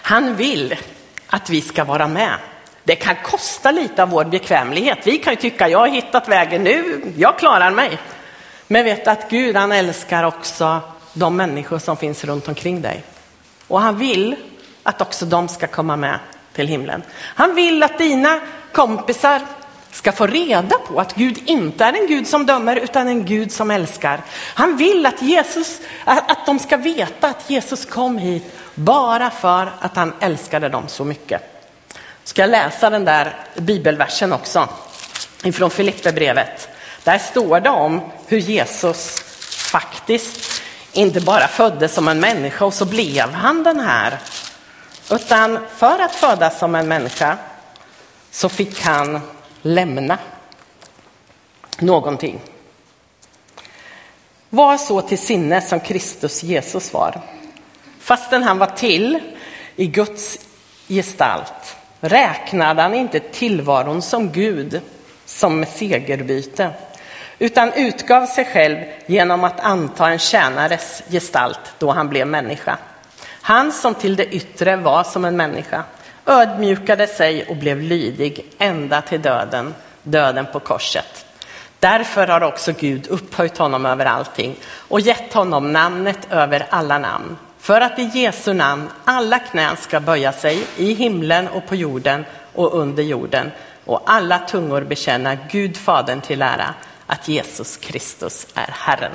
Han 0.02 0.36
vill 0.36 0.76
att 1.28 1.50
vi 1.50 1.62
ska 1.62 1.84
vara 1.84 2.08
med. 2.08 2.34
Det 2.84 2.96
kan 2.96 3.16
kosta 3.24 3.72
lite 3.72 4.04
av 4.04 4.10
vår 4.10 4.26
bekvämlighet. 4.26 5.00
Vi 5.04 5.18
kan 5.18 5.34
ju 5.34 5.40
tycka, 5.40 5.70
jag 5.70 5.80
har 5.80 5.88
hittat 5.88 6.28
vägen 6.28 6.64
nu, 6.64 7.02
jag 7.18 7.40
klarar 7.40 7.72
mig. 7.72 7.98
Men 8.68 8.86
vet 8.86 9.08
att 9.08 9.30
Gud 9.30 9.56
han 9.56 9.72
älskar 9.72 10.24
också 10.24 10.80
de 11.14 11.36
människor 11.36 11.80
som 11.80 11.98
finns 11.98 12.24
runt 12.24 12.48
omkring 12.48 12.82
dig. 12.82 13.04
Och 13.68 13.82
han 13.82 13.98
vill 13.98 14.36
att 14.90 15.02
också 15.02 15.26
de 15.26 15.48
ska 15.48 15.68
komma 15.68 15.96
med 15.96 16.20
till 16.54 16.68
himlen. 16.68 17.04
Han 17.20 17.56
vill 17.56 17.84
att 17.84 17.98
dina 17.98 18.40
kompisar 18.72 19.42
ska 19.92 20.12
få 20.12 20.28
reda 20.28 20.78
på 20.78 21.00
att 21.00 21.16
Gud 21.16 21.38
inte 21.46 21.86
är 21.86 21.94
en 21.94 22.08
Gud 22.08 22.28
som 22.28 22.46
dömer 22.46 22.76
utan 22.76 23.08
en 23.08 23.26
Gud 23.26 23.52
som 23.52 23.72
älskar. 23.72 24.22
Han 24.54 24.78
vill 24.78 25.06
att, 25.06 25.22
Jesus, 25.22 25.80
att 26.06 26.46
de 26.46 26.60
ska 26.60 26.78
veta 26.78 27.28
att 27.28 27.50
Jesus 27.50 27.86
kom 27.86 28.18
hit 28.18 28.54
bara 28.76 29.30
för 29.30 29.72
att 29.80 29.96
han 29.96 30.14
älskade 30.20 30.70
dem 30.70 30.84
så 30.88 31.06
mycket. 31.06 31.42
Ska 32.24 32.42
jag 32.42 32.50
läsa 32.50 32.90
den 32.90 33.06
där 33.06 33.36
bibelversen 33.56 34.34
också 34.34 34.68
ifrån 35.44 35.70
Filipperbrevet. 35.70 36.70
Där 37.04 37.18
står 37.18 37.60
det 37.60 37.70
om 37.70 38.02
hur 38.28 38.38
Jesus 38.38 39.20
faktiskt 39.72 40.62
inte 40.92 41.22
bara 41.22 41.48
föddes 41.48 41.94
som 41.94 42.08
en 42.08 42.20
människa 42.20 42.66
och 42.66 42.74
så 42.74 42.86
blev 42.86 43.32
han 43.32 43.64
den 43.64 43.80
här. 43.80 44.18
Utan 45.12 45.60
för 45.78 46.00
att 46.00 46.16
födas 46.16 46.60
som 46.60 46.76
en 46.76 46.88
människa 46.88 47.38
så 48.32 48.50
fick 48.50 48.82
han 48.82 49.22
lämna 49.62 50.18
någonting. 51.80 52.40
Var 54.50 54.78
så 54.78 55.02
till 55.02 55.18
sinne 55.18 55.62
som 55.62 55.80
Kristus 55.80 56.44
Jesus 56.44 56.94
var. 56.94 57.22
Fastän 58.00 58.44
han 58.44 58.58
var 58.58 58.68
till 58.68 59.20
i 59.76 59.88
Guds 59.88 60.40
gestalt 60.88 61.76
räknade 62.02 62.82
han 62.82 62.94
inte 62.94 63.20
tillvaron 63.20 64.02
som 64.02 64.32
Gud 64.32 64.82
som 65.26 65.66
segerbyte 65.66 66.70
utan 67.40 67.74
utgav 67.74 68.26
sig 68.26 68.46
själv 68.46 68.78
genom 69.06 69.44
att 69.44 69.60
anta 69.60 70.10
en 70.10 70.20
tjänares 70.20 71.04
gestalt 71.10 71.60
då 71.80 71.92
han 71.92 72.10
blev 72.10 72.28
människa. 72.28 72.78
Han 73.50 73.72
som 73.72 73.96
till 73.96 74.16
det 74.16 74.26
yttre 74.26 74.76
var 74.76 75.04
som 75.04 75.26
en 75.26 75.38
människa 75.38 75.84
ödmjukade 76.26 77.08
sig 77.08 77.46
och 77.46 77.56
blev 77.56 77.82
lydig 77.82 78.46
ända 78.58 79.02
till 79.02 79.22
döden, 79.22 79.74
döden 80.04 80.46
på 80.54 80.60
korset. 80.60 81.26
Därför 81.80 82.28
har 82.28 82.44
också 82.44 82.74
Gud 82.80 83.08
upphöjt 83.08 83.58
honom 83.58 83.86
över 83.86 84.06
allting 84.06 84.56
och 84.66 85.00
gett 85.00 85.34
honom 85.34 85.72
namnet 85.72 86.20
över 86.30 86.66
alla 86.70 86.98
namn. 86.98 87.38
För 87.60 87.82
att 87.82 88.00
i 88.00 88.04
Jesu 88.14 88.54
namn 88.54 88.90
alla 89.06 89.40
knän 89.40 89.78
ska 89.78 90.00
böja 90.00 90.32
sig 90.32 90.64
i 90.78 90.94
himlen 90.94 91.48
och 91.48 91.68
på 91.68 91.76
jorden 91.76 92.26
och 92.54 92.74
under 92.74 93.04
jorden 93.04 93.52
och 93.86 94.02
alla 94.06 94.40
tungor 94.40 94.82
bekänna 94.82 95.38
Gud 95.52 95.78
Fadern 95.78 96.22
till 96.22 96.42
ära 96.42 96.74
att 97.08 97.28
Jesus 97.28 97.78
Kristus 97.78 98.48
är 98.54 98.70
Herren. 98.72 99.12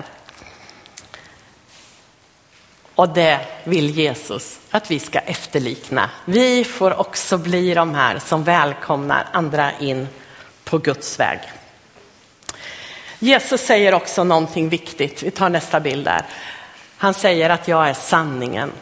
Och 2.95 3.09
det 3.09 3.41
vill 3.65 3.91
Jesus 3.91 4.59
att 4.71 4.91
vi 4.91 4.99
ska 4.99 5.19
efterlikna. 5.19 6.11
Vi 6.25 6.65
får 6.65 7.01
också 7.01 7.39
bli 7.39 7.75
de 7.75 7.95
här 7.95 8.19
som 8.19 8.45
välkomnar 8.45 9.27
andra 9.33 9.73
in 9.79 10.09
på 10.65 10.79
Guds 10.79 11.21
väg. 11.21 11.39
Jesus 13.19 13.61
säger 13.61 13.95
också 13.95 14.25
någonting 14.25 14.69
viktigt. 14.69 15.23
Vi 15.23 15.31
tar 15.31 15.49
nästa 15.49 15.81
bild 15.81 16.05
där. 16.05 16.23
Han 16.97 17.15
säger 17.15 17.51
att 17.51 17.69
jag 17.69 17.89
är 17.89 17.95
sanningen. 17.95 18.73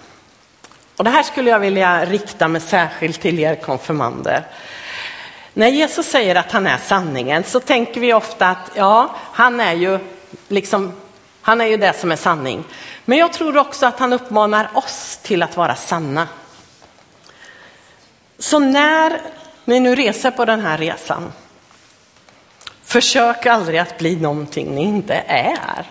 Och 0.96 1.04
det 1.04 1.10
här 1.10 1.22
skulle 1.22 1.50
jag 1.50 1.58
vilja 1.58 2.04
rikta 2.04 2.48
mig 2.48 2.60
särskilt 2.60 3.20
till 3.20 3.38
er 3.38 3.54
konfirmander. 3.54 4.46
När 5.54 5.68
Jesus 5.68 6.06
säger 6.06 6.34
att 6.34 6.52
han 6.52 6.66
är 6.66 6.78
sanningen 6.78 7.44
så 7.44 7.60
tänker 7.60 8.00
vi 8.00 8.12
ofta 8.12 8.48
att 8.48 8.70
ja, 8.74 9.16
han 9.32 9.60
är 9.60 9.72
ju 9.72 9.98
liksom, 10.48 10.92
han 11.42 11.60
är 11.60 11.66
ju 11.66 11.76
det 11.76 11.92
som 11.92 12.12
är 12.12 12.16
sanning. 12.16 12.64
Men 13.04 13.18
jag 13.18 13.32
tror 13.32 13.56
också 13.56 13.86
att 13.86 13.98
han 13.98 14.12
uppmanar 14.12 14.70
oss 14.74 15.18
till 15.22 15.42
att 15.42 15.56
vara 15.56 15.74
sanna. 15.74 16.28
Så 18.38 18.58
när 18.58 19.20
ni 19.64 19.80
nu 19.80 19.94
reser 19.94 20.30
på 20.30 20.44
den 20.44 20.60
här 20.60 20.78
resan, 20.78 21.32
försök 22.84 23.46
aldrig 23.46 23.78
att 23.78 23.98
bli 23.98 24.16
någonting 24.16 24.74
ni 24.74 24.82
inte 24.82 25.14
är. 25.26 25.90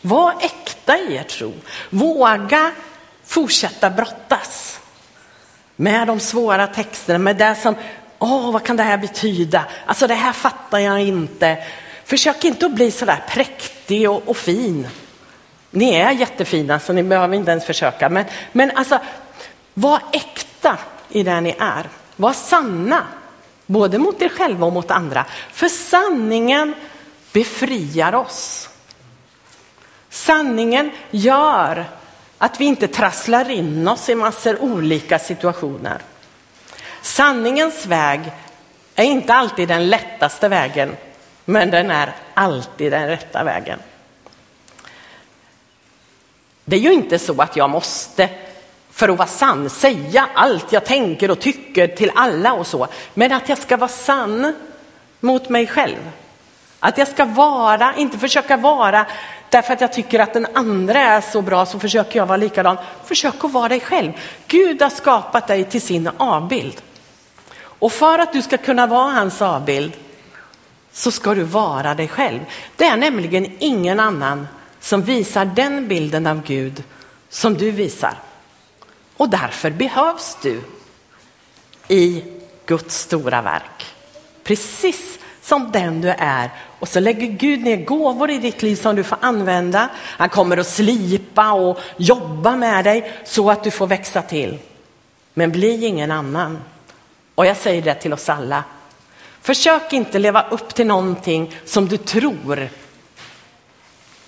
Var 0.00 0.34
äkta 0.40 0.98
i 0.98 1.16
er 1.16 1.22
tro. 1.22 1.52
Våga 1.90 2.72
fortsätta 3.24 3.90
brottas 3.90 4.80
med 5.76 6.06
de 6.06 6.20
svåra 6.20 6.66
texterna, 6.66 7.18
med 7.18 7.36
det 7.36 7.54
som, 7.54 7.74
åh, 8.18 8.52
vad 8.52 8.64
kan 8.64 8.76
det 8.76 8.82
här 8.82 8.98
betyda? 8.98 9.64
Alltså, 9.86 10.06
det 10.06 10.14
här 10.14 10.32
fattar 10.32 10.78
jag 10.78 11.00
inte. 11.00 11.58
Försök 12.10 12.44
inte 12.44 12.66
att 12.66 12.72
bli 12.72 12.90
så 12.90 13.04
där 13.04 13.24
präktig 13.28 14.10
och, 14.10 14.28
och 14.28 14.36
fin. 14.36 14.88
Ni 15.70 15.94
är 15.94 16.10
jättefina 16.10 16.80
så 16.80 16.92
ni 16.92 17.02
behöver 17.02 17.36
inte 17.36 17.50
ens 17.50 17.64
försöka. 17.64 18.08
Men, 18.08 18.24
men 18.52 18.70
alltså, 18.70 18.98
var 19.74 20.00
äkta 20.12 20.78
i 21.08 21.22
det 21.22 21.40
ni 21.40 21.56
är. 21.58 21.88
Var 22.16 22.32
sanna, 22.32 23.06
både 23.66 23.98
mot 23.98 24.22
er 24.22 24.28
själva 24.28 24.66
och 24.66 24.72
mot 24.72 24.90
andra. 24.90 25.24
För 25.52 25.68
sanningen 25.68 26.74
befriar 27.32 28.14
oss. 28.14 28.68
Sanningen 30.08 30.90
gör 31.10 31.84
att 32.38 32.60
vi 32.60 32.64
inte 32.64 32.88
trasslar 32.88 33.50
in 33.50 33.88
oss 33.88 34.08
i 34.08 34.14
massor 34.14 34.62
olika 34.62 35.18
situationer. 35.18 35.98
Sanningens 37.02 37.86
väg 37.86 38.20
är 38.94 39.04
inte 39.04 39.34
alltid 39.34 39.68
den 39.68 39.88
lättaste 39.88 40.48
vägen, 40.48 40.96
men 41.44 41.70
den 41.70 41.90
är 41.90 42.14
alltid 42.34 42.92
den 42.92 43.08
rätta 43.08 43.44
vägen. 43.44 43.78
Det 46.64 46.76
är 46.76 46.80
ju 46.80 46.92
inte 46.92 47.18
så 47.18 47.42
att 47.42 47.56
jag 47.56 47.70
måste, 47.70 48.28
för 48.90 49.08
att 49.08 49.18
vara 49.18 49.28
sann, 49.28 49.70
säga 49.70 50.28
allt 50.34 50.72
jag 50.72 50.84
tänker 50.84 51.30
och 51.30 51.40
tycker 51.40 51.86
till 51.88 52.12
alla 52.14 52.52
och 52.52 52.66
så. 52.66 52.88
Men 53.14 53.32
att 53.32 53.48
jag 53.48 53.58
ska 53.58 53.76
vara 53.76 53.88
sann 53.88 54.54
mot 55.20 55.48
mig 55.48 55.66
själv. 55.66 56.10
Att 56.80 56.98
jag 56.98 57.08
ska 57.08 57.24
vara, 57.24 57.94
inte 57.96 58.18
försöka 58.18 58.56
vara 58.56 59.06
därför 59.50 59.72
att 59.72 59.80
jag 59.80 59.92
tycker 59.92 60.18
att 60.18 60.32
den 60.32 60.46
andra 60.54 61.00
är 61.00 61.20
så 61.20 61.42
bra 61.42 61.66
så 61.66 61.78
försöker 61.78 62.18
jag 62.18 62.26
vara 62.26 62.36
likadan. 62.36 62.76
Försök 63.04 63.44
att 63.44 63.52
vara 63.52 63.68
dig 63.68 63.80
själv. 63.80 64.12
Gud 64.46 64.82
har 64.82 64.90
skapat 64.90 65.46
dig 65.46 65.64
till 65.64 65.82
sin 65.82 66.10
avbild. 66.16 66.80
Och 67.62 67.92
för 67.92 68.18
att 68.18 68.32
du 68.32 68.42
ska 68.42 68.56
kunna 68.56 68.86
vara 68.86 69.12
hans 69.12 69.42
avbild 69.42 69.92
så 70.92 71.10
ska 71.10 71.34
du 71.34 71.42
vara 71.42 71.94
dig 71.94 72.08
själv. 72.08 72.40
Det 72.76 72.84
är 72.84 72.96
nämligen 72.96 73.52
ingen 73.58 74.00
annan 74.00 74.48
som 74.80 75.02
visar 75.02 75.44
den 75.44 75.88
bilden 75.88 76.26
av 76.26 76.42
Gud 76.42 76.82
som 77.28 77.54
du 77.54 77.70
visar. 77.70 78.14
Och 79.16 79.28
därför 79.28 79.70
behövs 79.70 80.36
du 80.42 80.60
i 81.88 82.24
Guds 82.66 82.98
stora 82.98 83.42
verk. 83.42 83.86
Precis 84.44 85.18
som 85.42 85.70
den 85.72 86.00
du 86.00 86.08
är. 86.08 86.50
Och 86.78 86.88
så 86.88 87.00
lägger 87.00 87.26
Gud 87.26 87.60
ner 87.60 87.84
gåvor 87.84 88.30
i 88.30 88.38
ditt 88.38 88.62
liv 88.62 88.76
som 88.76 88.96
du 88.96 89.04
får 89.04 89.18
använda. 89.20 89.88
Han 89.96 90.28
kommer 90.28 90.56
att 90.56 90.66
slipa 90.66 91.52
och 91.52 91.80
jobba 91.96 92.56
med 92.56 92.84
dig 92.84 93.12
så 93.24 93.50
att 93.50 93.64
du 93.64 93.70
får 93.70 93.86
växa 93.86 94.22
till. 94.22 94.58
Men 95.34 95.50
bli 95.50 95.84
ingen 95.86 96.10
annan. 96.10 96.58
Och 97.34 97.46
jag 97.46 97.56
säger 97.56 97.82
det 97.82 97.94
till 97.94 98.12
oss 98.12 98.28
alla. 98.28 98.64
Försök 99.42 99.92
inte 99.92 100.18
leva 100.18 100.48
upp 100.50 100.74
till 100.74 100.86
någonting 100.86 101.54
som 101.64 101.88
du 101.88 101.96
tror 101.96 102.68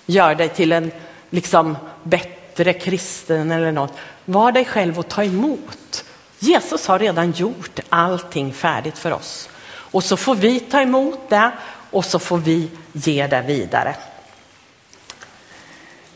gör 0.05 0.35
dig 0.35 0.49
till 0.49 0.71
en 0.71 0.91
liksom 1.29 1.77
bättre 2.03 2.73
kristen 2.73 3.51
eller 3.51 3.71
något. 3.71 3.93
Var 4.25 4.51
dig 4.51 4.65
själv 4.65 4.99
och 4.99 5.07
ta 5.07 5.23
emot. 5.23 6.05
Jesus 6.39 6.87
har 6.87 6.99
redan 6.99 7.31
gjort 7.31 7.79
allting 7.89 8.53
färdigt 8.53 8.97
för 8.97 9.11
oss. 9.11 9.49
Och 9.65 10.03
så 10.03 10.17
får 10.17 10.35
vi 10.35 10.59
ta 10.59 10.81
emot 10.81 11.29
det 11.29 11.51
och 11.91 12.05
så 12.05 12.19
får 12.19 12.37
vi 12.37 12.69
ge 12.93 13.27
det 13.27 13.41
vidare. 13.41 13.95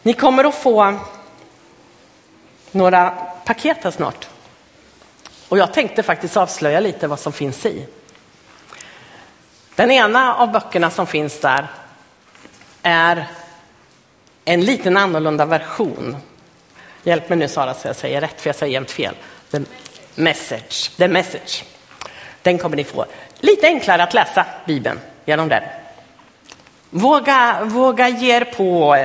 Ni 0.04 0.14
kommer 0.14 0.44
att 0.44 0.56
få 0.56 1.00
några 2.72 3.10
paket 3.46 3.78
här 3.82 3.92
snart. 3.92 4.28
Och 5.50 5.58
jag 5.58 5.74
tänkte 5.74 6.04
faktiskt 6.04 6.38
avslöja 6.38 6.80
lite 6.80 7.08
vad 7.08 7.20
som 7.20 7.34
finns 7.34 7.66
i. 7.66 7.86
Den 9.78 9.92
ena 9.92 10.36
av 10.36 10.52
böckerna 10.52 10.90
som 10.90 11.08
finns 11.08 11.40
där 11.40 11.68
är 12.84 13.28
en 14.46 14.62
liten 14.62 14.98
annorlunda 14.98 15.46
version. 15.46 16.18
Hjälp 17.04 17.30
mig 17.30 17.38
nu 17.38 17.48
Sara 17.48 17.74
så 17.74 17.88
jag 17.88 17.96
säger 17.96 18.22
rätt, 18.22 18.42
för 18.42 18.50
jag 18.50 18.56
säger 18.56 18.74
jämt 18.74 18.92
fel. 18.92 19.16
The 19.52 19.62
message. 20.16 20.92
The 20.98 21.08
message. 21.08 21.64
Den 22.42 22.58
kommer 22.58 22.78
ni 22.78 22.84
få. 22.84 23.06
Lite 23.40 23.68
enklare 23.68 24.04
att 24.04 24.14
läsa 24.14 24.46
Bibeln 24.66 25.00
genom 25.26 25.50
den. 25.50 25.64
Våga, 26.90 27.60
våga 27.64 28.10
ge 28.10 28.36
er 28.36 28.46
på 28.46 28.96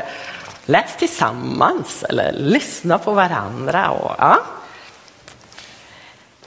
läs 0.66 0.96
tillsammans 0.96 2.02
eller 2.02 2.32
lyssna 2.32 2.98
på 2.98 3.12
varandra. 3.12 3.90
Och, 3.90 4.14
ja. 4.18 4.40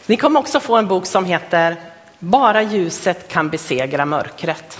Ni 0.05 0.17
kommer 0.17 0.39
också 0.39 0.59
få 0.59 0.75
en 0.75 0.87
bok 0.87 1.05
som 1.05 1.25
heter 1.25 1.75
bara 2.19 2.61
ljuset 2.61 3.27
kan 3.27 3.49
besegra 3.49 4.05
mörkret. 4.05 4.79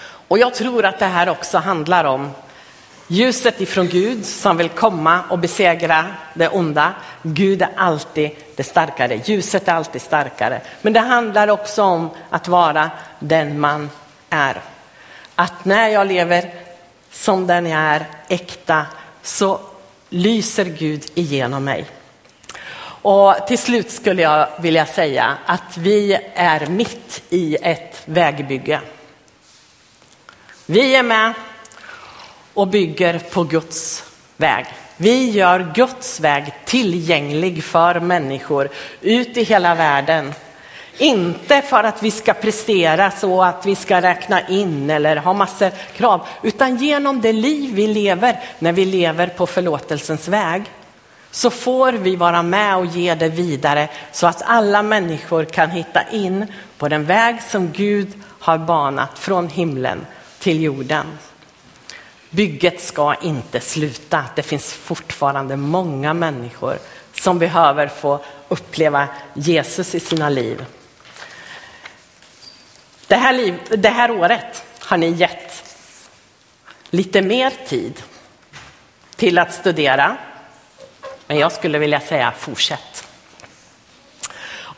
Och 0.00 0.38
jag 0.38 0.54
tror 0.54 0.84
att 0.84 0.98
det 0.98 1.06
här 1.06 1.28
också 1.28 1.58
handlar 1.58 2.04
om 2.04 2.30
ljuset 3.06 3.60
ifrån 3.60 3.88
Gud 3.88 4.26
som 4.26 4.56
vill 4.56 4.68
komma 4.68 5.20
och 5.28 5.38
besegra 5.38 6.06
det 6.34 6.48
onda. 6.48 6.92
Gud 7.22 7.62
är 7.62 7.70
alltid 7.76 8.30
det 8.56 8.62
starkare, 8.62 9.20
ljuset 9.24 9.68
är 9.68 9.72
alltid 9.72 10.02
starkare. 10.02 10.60
Men 10.82 10.92
det 10.92 11.00
handlar 11.00 11.48
också 11.48 11.82
om 11.82 12.10
att 12.30 12.48
vara 12.48 12.90
den 13.18 13.60
man 13.60 13.90
är. 14.30 14.60
Att 15.34 15.64
när 15.64 15.88
jag 15.88 16.06
lever 16.06 16.54
som 17.10 17.46
den 17.46 17.66
jag 17.66 17.80
är, 17.80 18.06
äkta, 18.28 18.86
så 19.22 19.60
lyser 20.08 20.64
Gud 20.64 21.04
igenom 21.14 21.64
mig. 21.64 21.86
Och 23.02 23.34
till 23.46 23.58
slut 23.58 23.90
skulle 23.90 24.22
jag 24.22 24.48
vilja 24.60 24.86
säga 24.86 25.38
att 25.46 25.76
vi 25.76 26.18
är 26.34 26.66
mitt 26.66 27.22
i 27.30 27.56
ett 27.62 28.02
vägbygge. 28.04 28.80
Vi 30.66 30.96
är 30.96 31.02
med 31.02 31.32
och 32.54 32.68
bygger 32.68 33.18
på 33.18 33.44
Guds 33.44 34.04
väg. 34.36 34.66
Vi 34.96 35.30
gör 35.30 35.72
Guds 35.74 36.20
väg 36.20 36.54
tillgänglig 36.64 37.64
för 37.64 38.00
människor 38.00 38.68
ut 39.00 39.36
i 39.36 39.42
hela 39.42 39.74
världen. 39.74 40.34
Inte 40.98 41.62
för 41.62 41.84
att 41.84 42.02
vi 42.02 42.10
ska 42.10 42.34
prestera 42.34 43.10
så 43.10 43.42
att 43.42 43.66
vi 43.66 43.74
ska 43.74 44.00
räkna 44.02 44.48
in 44.48 44.90
eller 44.90 45.16
ha 45.16 45.32
massor 45.32 45.70
krav, 45.96 46.26
utan 46.42 46.76
genom 46.76 47.20
det 47.20 47.32
liv 47.32 47.74
vi 47.74 47.86
lever 47.86 48.40
när 48.58 48.72
vi 48.72 48.84
lever 48.84 49.26
på 49.26 49.46
förlåtelsens 49.46 50.28
väg 50.28 50.62
så 51.30 51.50
får 51.50 51.92
vi 51.92 52.16
vara 52.16 52.42
med 52.42 52.76
och 52.76 52.86
ge 52.86 53.14
det 53.14 53.28
vidare 53.28 53.88
så 54.12 54.26
att 54.26 54.42
alla 54.42 54.82
människor 54.82 55.44
kan 55.44 55.70
hitta 55.70 56.10
in 56.10 56.46
på 56.78 56.88
den 56.88 57.04
väg 57.04 57.42
som 57.42 57.72
Gud 57.72 58.12
har 58.40 58.58
banat 58.58 59.18
från 59.18 59.48
himlen 59.48 60.06
till 60.38 60.62
jorden. 60.62 61.06
Bygget 62.30 62.82
ska 62.82 63.14
inte 63.14 63.60
sluta. 63.60 64.24
Det 64.36 64.42
finns 64.42 64.72
fortfarande 64.72 65.56
många 65.56 66.14
människor 66.14 66.78
som 67.12 67.38
behöver 67.38 67.88
få 67.88 68.20
uppleva 68.48 69.08
Jesus 69.34 69.94
i 69.94 70.00
sina 70.00 70.28
liv. 70.28 70.64
Det 73.06 73.16
här, 73.16 73.32
liv, 73.32 73.54
det 73.70 73.88
här 73.88 74.10
året 74.10 74.64
har 74.78 74.96
ni 74.96 75.08
gett 75.08 75.64
lite 76.90 77.22
mer 77.22 77.52
tid 77.68 78.02
till 79.16 79.38
att 79.38 79.54
studera. 79.54 80.16
Men 81.28 81.38
jag 81.38 81.52
skulle 81.52 81.78
vilja 81.78 82.00
säga 82.00 82.32
fortsätt. 82.38 83.08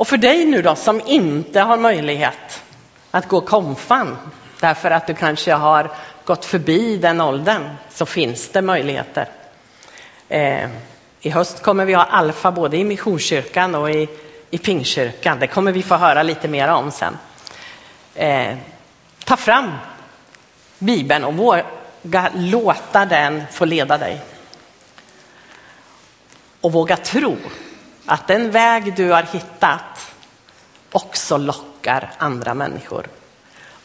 Och 0.00 0.08
för 0.08 0.16
dig 0.16 0.44
nu 0.44 0.62
då 0.62 0.74
som 0.74 1.00
inte 1.06 1.60
har 1.60 1.76
möjlighet 1.76 2.62
att 3.10 3.28
gå 3.28 3.40
konfan 3.40 4.16
därför 4.60 4.90
att 4.90 5.06
du 5.06 5.14
kanske 5.14 5.52
har 5.52 5.90
gått 6.24 6.44
förbi 6.44 6.96
den 6.96 7.20
åldern 7.20 7.70
så 7.90 8.06
finns 8.06 8.48
det 8.48 8.62
möjligheter. 8.62 9.28
Eh, 10.28 10.68
I 11.20 11.30
höst 11.30 11.62
kommer 11.62 11.84
vi 11.84 11.94
ha 11.94 12.04
alfa 12.04 12.52
både 12.52 12.76
i 12.76 12.84
Missionskyrkan 12.84 13.74
och 13.74 13.90
i, 13.90 14.08
i 14.50 14.58
Pingkyrkan. 14.58 15.38
Det 15.38 15.46
kommer 15.46 15.72
vi 15.72 15.82
få 15.82 15.94
höra 15.94 16.22
lite 16.22 16.48
mer 16.48 16.68
om 16.68 16.90
sen. 16.90 17.18
Eh, 18.14 18.56
ta 19.24 19.36
fram 19.36 19.72
Bibeln 20.78 21.24
och 21.24 21.34
våga 21.34 22.30
låta 22.34 23.04
den 23.04 23.42
få 23.52 23.64
leda 23.64 23.98
dig. 23.98 24.20
Och 26.60 26.72
våga 26.72 26.96
tro 26.96 27.36
att 28.06 28.26
den 28.26 28.50
väg 28.50 28.96
du 28.96 29.10
har 29.10 29.22
hittat 29.22 30.12
också 30.90 31.36
lockar 31.36 32.12
andra 32.18 32.54
människor 32.54 33.06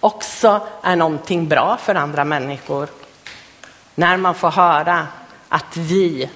också 0.05 0.67
är 0.83 0.95
någonting 0.95 1.47
bra 1.47 1.77
för 1.77 1.95
andra 1.95 2.25
människor. 2.25 2.87
När 3.95 4.17
man 4.17 4.35
får 4.35 4.51
höra 4.51 5.07
att 5.49 5.77
vi 5.77 6.29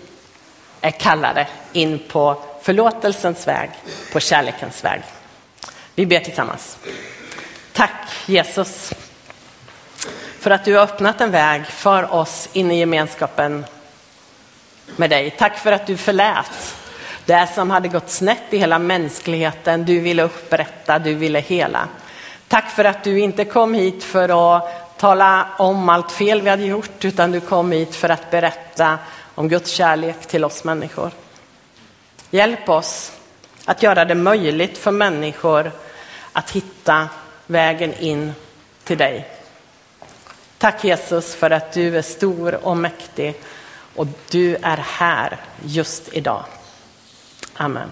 är 0.82 0.91
kallade 0.91 1.47
in 1.73 1.99
på 2.12 2.41
förlåtelsens 2.62 3.47
väg, 3.47 3.69
på 4.13 4.19
kärlekens 4.19 4.84
väg. 4.84 5.02
Vi 5.95 6.06
ber 6.06 6.19
tillsammans. 6.19 6.78
Tack 7.73 8.12
Jesus 8.25 8.93
för 10.39 10.52
att 10.52 10.65
du 10.65 10.75
har 10.75 10.84
öppnat 10.84 11.21
en 11.21 11.32
väg 11.32 11.65
för 11.65 12.13
oss 12.13 12.49
in 12.54 12.71
i 12.71 12.80
gemenskapen 12.80 13.65
med 14.95 15.10
dig. 15.10 15.36
Tack 15.38 15.58
för 15.58 15.71
att 15.71 15.88
du 15.88 15.97
förlät 15.97 16.75
det 17.25 17.47
som 17.56 17.69
hade 17.69 17.88
gått 17.88 18.10
snett 18.10 18.43
i 18.49 18.58
hela 18.58 18.80
mänskligheten. 18.80 19.86
Du 19.86 19.99
ville 19.99 20.23
upprätta, 20.23 20.99
du 20.99 21.13
ville 21.13 21.39
hela. 21.39 21.88
Tack 22.47 22.69
för 22.69 22.86
att 22.86 23.04
du 23.04 23.19
inte 23.19 23.45
kom 23.45 23.73
hit 23.73 24.04
för 24.04 24.58
att 24.58 24.97
tala 24.97 25.47
om 25.58 25.89
allt 25.89 26.12
fel 26.12 26.41
vi 26.41 26.49
hade 26.49 26.63
gjort, 26.63 27.06
utan 27.06 27.32
du 27.32 27.39
kom 27.39 27.71
hit 27.71 27.95
för 27.95 28.10
att 28.10 28.32
berätta 28.32 28.97
om 29.36 29.49
Guds 29.49 29.71
kärlek 29.71 30.25
till 30.28 30.45
oss 30.45 30.63
människor. 30.63 31.12
Hjälp 32.30 32.69
oss 32.69 33.12
att 33.65 33.84
göra 33.84 34.06
det 34.06 34.15
möjligt 34.15 34.78
för 34.78 34.91
människor 34.91 35.71
att 36.34 36.52
hitta 36.52 37.10
vägen 37.47 37.93
in 37.93 38.34
till 38.84 38.97
dig. 38.97 39.28
Tack 40.58 40.84
Jesus 40.84 41.36
för 41.36 41.52
att 41.52 41.73
du 41.73 41.97
är 41.97 42.02
stor 42.02 42.65
och 42.65 42.78
mäktig 42.78 43.36
och 43.95 44.08
du 44.30 44.56
är 44.56 44.78
här 44.78 45.38
just 45.65 46.13
idag. 46.13 46.43
Amen. 47.54 47.91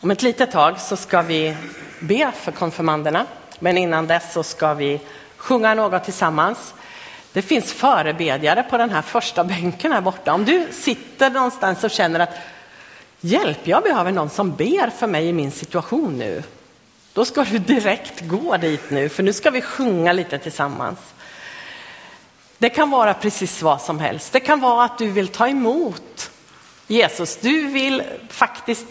Om 0.00 0.10
ett 0.10 0.22
litet 0.22 0.50
tag 0.50 0.80
så 0.80 0.96
ska 0.96 1.22
vi 1.22 1.56
be 2.00 2.32
för 2.32 2.52
konfirmanderna. 2.52 3.26
Men 3.58 3.78
innan 3.78 4.06
dess 4.06 4.32
så 4.32 4.42
ska 4.42 4.74
vi 4.74 5.00
sjunga 5.36 5.74
något 5.74 6.04
tillsammans. 6.04 6.74
Det 7.32 7.42
finns 7.42 7.72
förebedjare 7.72 8.62
på 8.62 8.78
den 8.78 8.90
här 8.90 9.02
första 9.02 9.44
bänken 9.44 9.92
här 9.92 10.00
borta. 10.00 10.34
Om 10.34 10.44
du 10.44 10.68
sitter 10.72 11.30
någonstans 11.30 11.84
och 11.84 11.90
känner 11.90 12.20
att 12.20 12.34
hjälp, 13.20 13.58
jag 13.64 13.82
behöver 13.82 14.12
någon 14.12 14.30
som 14.30 14.56
ber 14.56 14.90
för 14.90 15.06
mig 15.06 15.26
i 15.26 15.32
min 15.32 15.50
situation 15.50 16.18
nu. 16.18 16.42
Då 17.12 17.24
ska 17.24 17.44
du 17.44 17.58
direkt 17.58 18.20
gå 18.20 18.56
dit 18.56 18.90
nu, 18.90 19.08
för 19.08 19.22
nu 19.22 19.32
ska 19.32 19.50
vi 19.50 19.60
sjunga 19.60 20.12
lite 20.12 20.38
tillsammans. 20.38 20.98
Det 22.58 22.70
kan 22.70 22.90
vara 22.90 23.14
precis 23.14 23.62
vad 23.62 23.80
som 23.80 23.98
helst. 23.98 24.32
Det 24.32 24.40
kan 24.40 24.60
vara 24.60 24.84
att 24.84 24.98
du 24.98 25.10
vill 25.10 25.28
ta 25.28 25.48
emot 25.48 26.30
Jesus. 26.86 27.36
Du 27.36 27.66
vill 27.66 28.02
faktiskt 28.28 28.86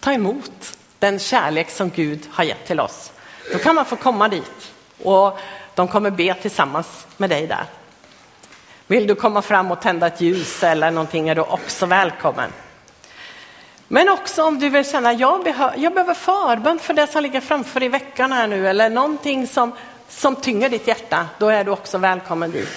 ta 0.00 0.12
emot 0.12 0.76
den 0.98 1.18
kärlek 1.18 1.70
som 1.70 1.90
Gud 1.90 2.28
har 2.30 2.44
gett 2.44 2.66
till 2.66 2.80
oss. 2.80 3.12
Då 3.52 3.58
kan 3.58 3.74
man 3.74 3.84
få 3.84 3.96
komma 3.96 4.28
dit 4.28 4.72
och 5.02 5.38
de 5.74 5.88
kommer 5.88 6.10
be 6.10 6.34
tillsammans 6.34 7.06
med 7.16 7.30
dig 7.30 7.46
där. 7.46 7.64
Vill 8.86 9.06
du 9.06 9.14
komma 9.14 9.42
fram 9.42 9.70
och 9.70 9.80
tända 9.80 10.06
ett 10.06 10.20
ljus 10.20 10.62
eller 10.62 10.90
någonting 10.90 11.28
är 11.28 11.34
du 11.34 11.40
också 11.40 11.86
välkommen. 11.86 12.52
Men 13.88 14.08
också 14.08 14.44
om 14.44 14.58
du 14.58 14.68
vill 14.68 14.90
känna, 14.90 15.12
jag, 15.12 15.44
behö, 15.44 15.70
jag 15.76 15.94
behöver 15.94 16.14
förbön 16.14 16.78
för 16.78 16.94
det 16.94 17.06
som 17.06 17.22
ligger 17.22 17.40
framför 17.40 17.82
i 17.82 17.88
veckan 17.88 18.32
här 18.32 18.46
nu 18.46 18.68
eller 18.68 18.90
någonting 18.90 19.46
som, 19.46 19.72
som 20.16 20.36
tynger 20.36 20.68
ditt 20.68 20.86
hjärta, 20.86 21.26
då 21.38 21.48
är 21.48 21.64
du 21.64 21.70
också 21.70 21.98
välkommen 21.98 22.50
dit. 22.50 22.68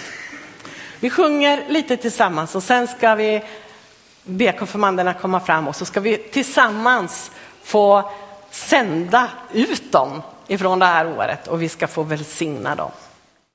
Vi 0.99 1.09
sjunger 1.09 1.63
lite 1.67 1.97
tillsammans 1.97 2.55
och 2.55 2.63
sen 2.63 2.87
ska 2.87 3.15
vi 3.15 3.43
be 4.23 4.51
konfirmanderna 4.51 5.13
komma 5.13 5.39
fram 5.39 5.67
och 5.67 5.75
så 5.75 5.85
ska 5.85 5.99
vi 5.99 6.17
tillsammans 6.17 7.31
få 7.63 8.11
sända 8.51 9.29
ut 9.53 9.91
dem 9.91 10.21
ifrån 10.47 10.79
det 10.79 10.85
här 10.85 11.07
året 11.17 11.47
och 11.47 11.61
vi 11.61 11.69
ska 11.69 11.87
få 11.87 12.03
välsigna 12.03 12.75
dem. 12.75 12.91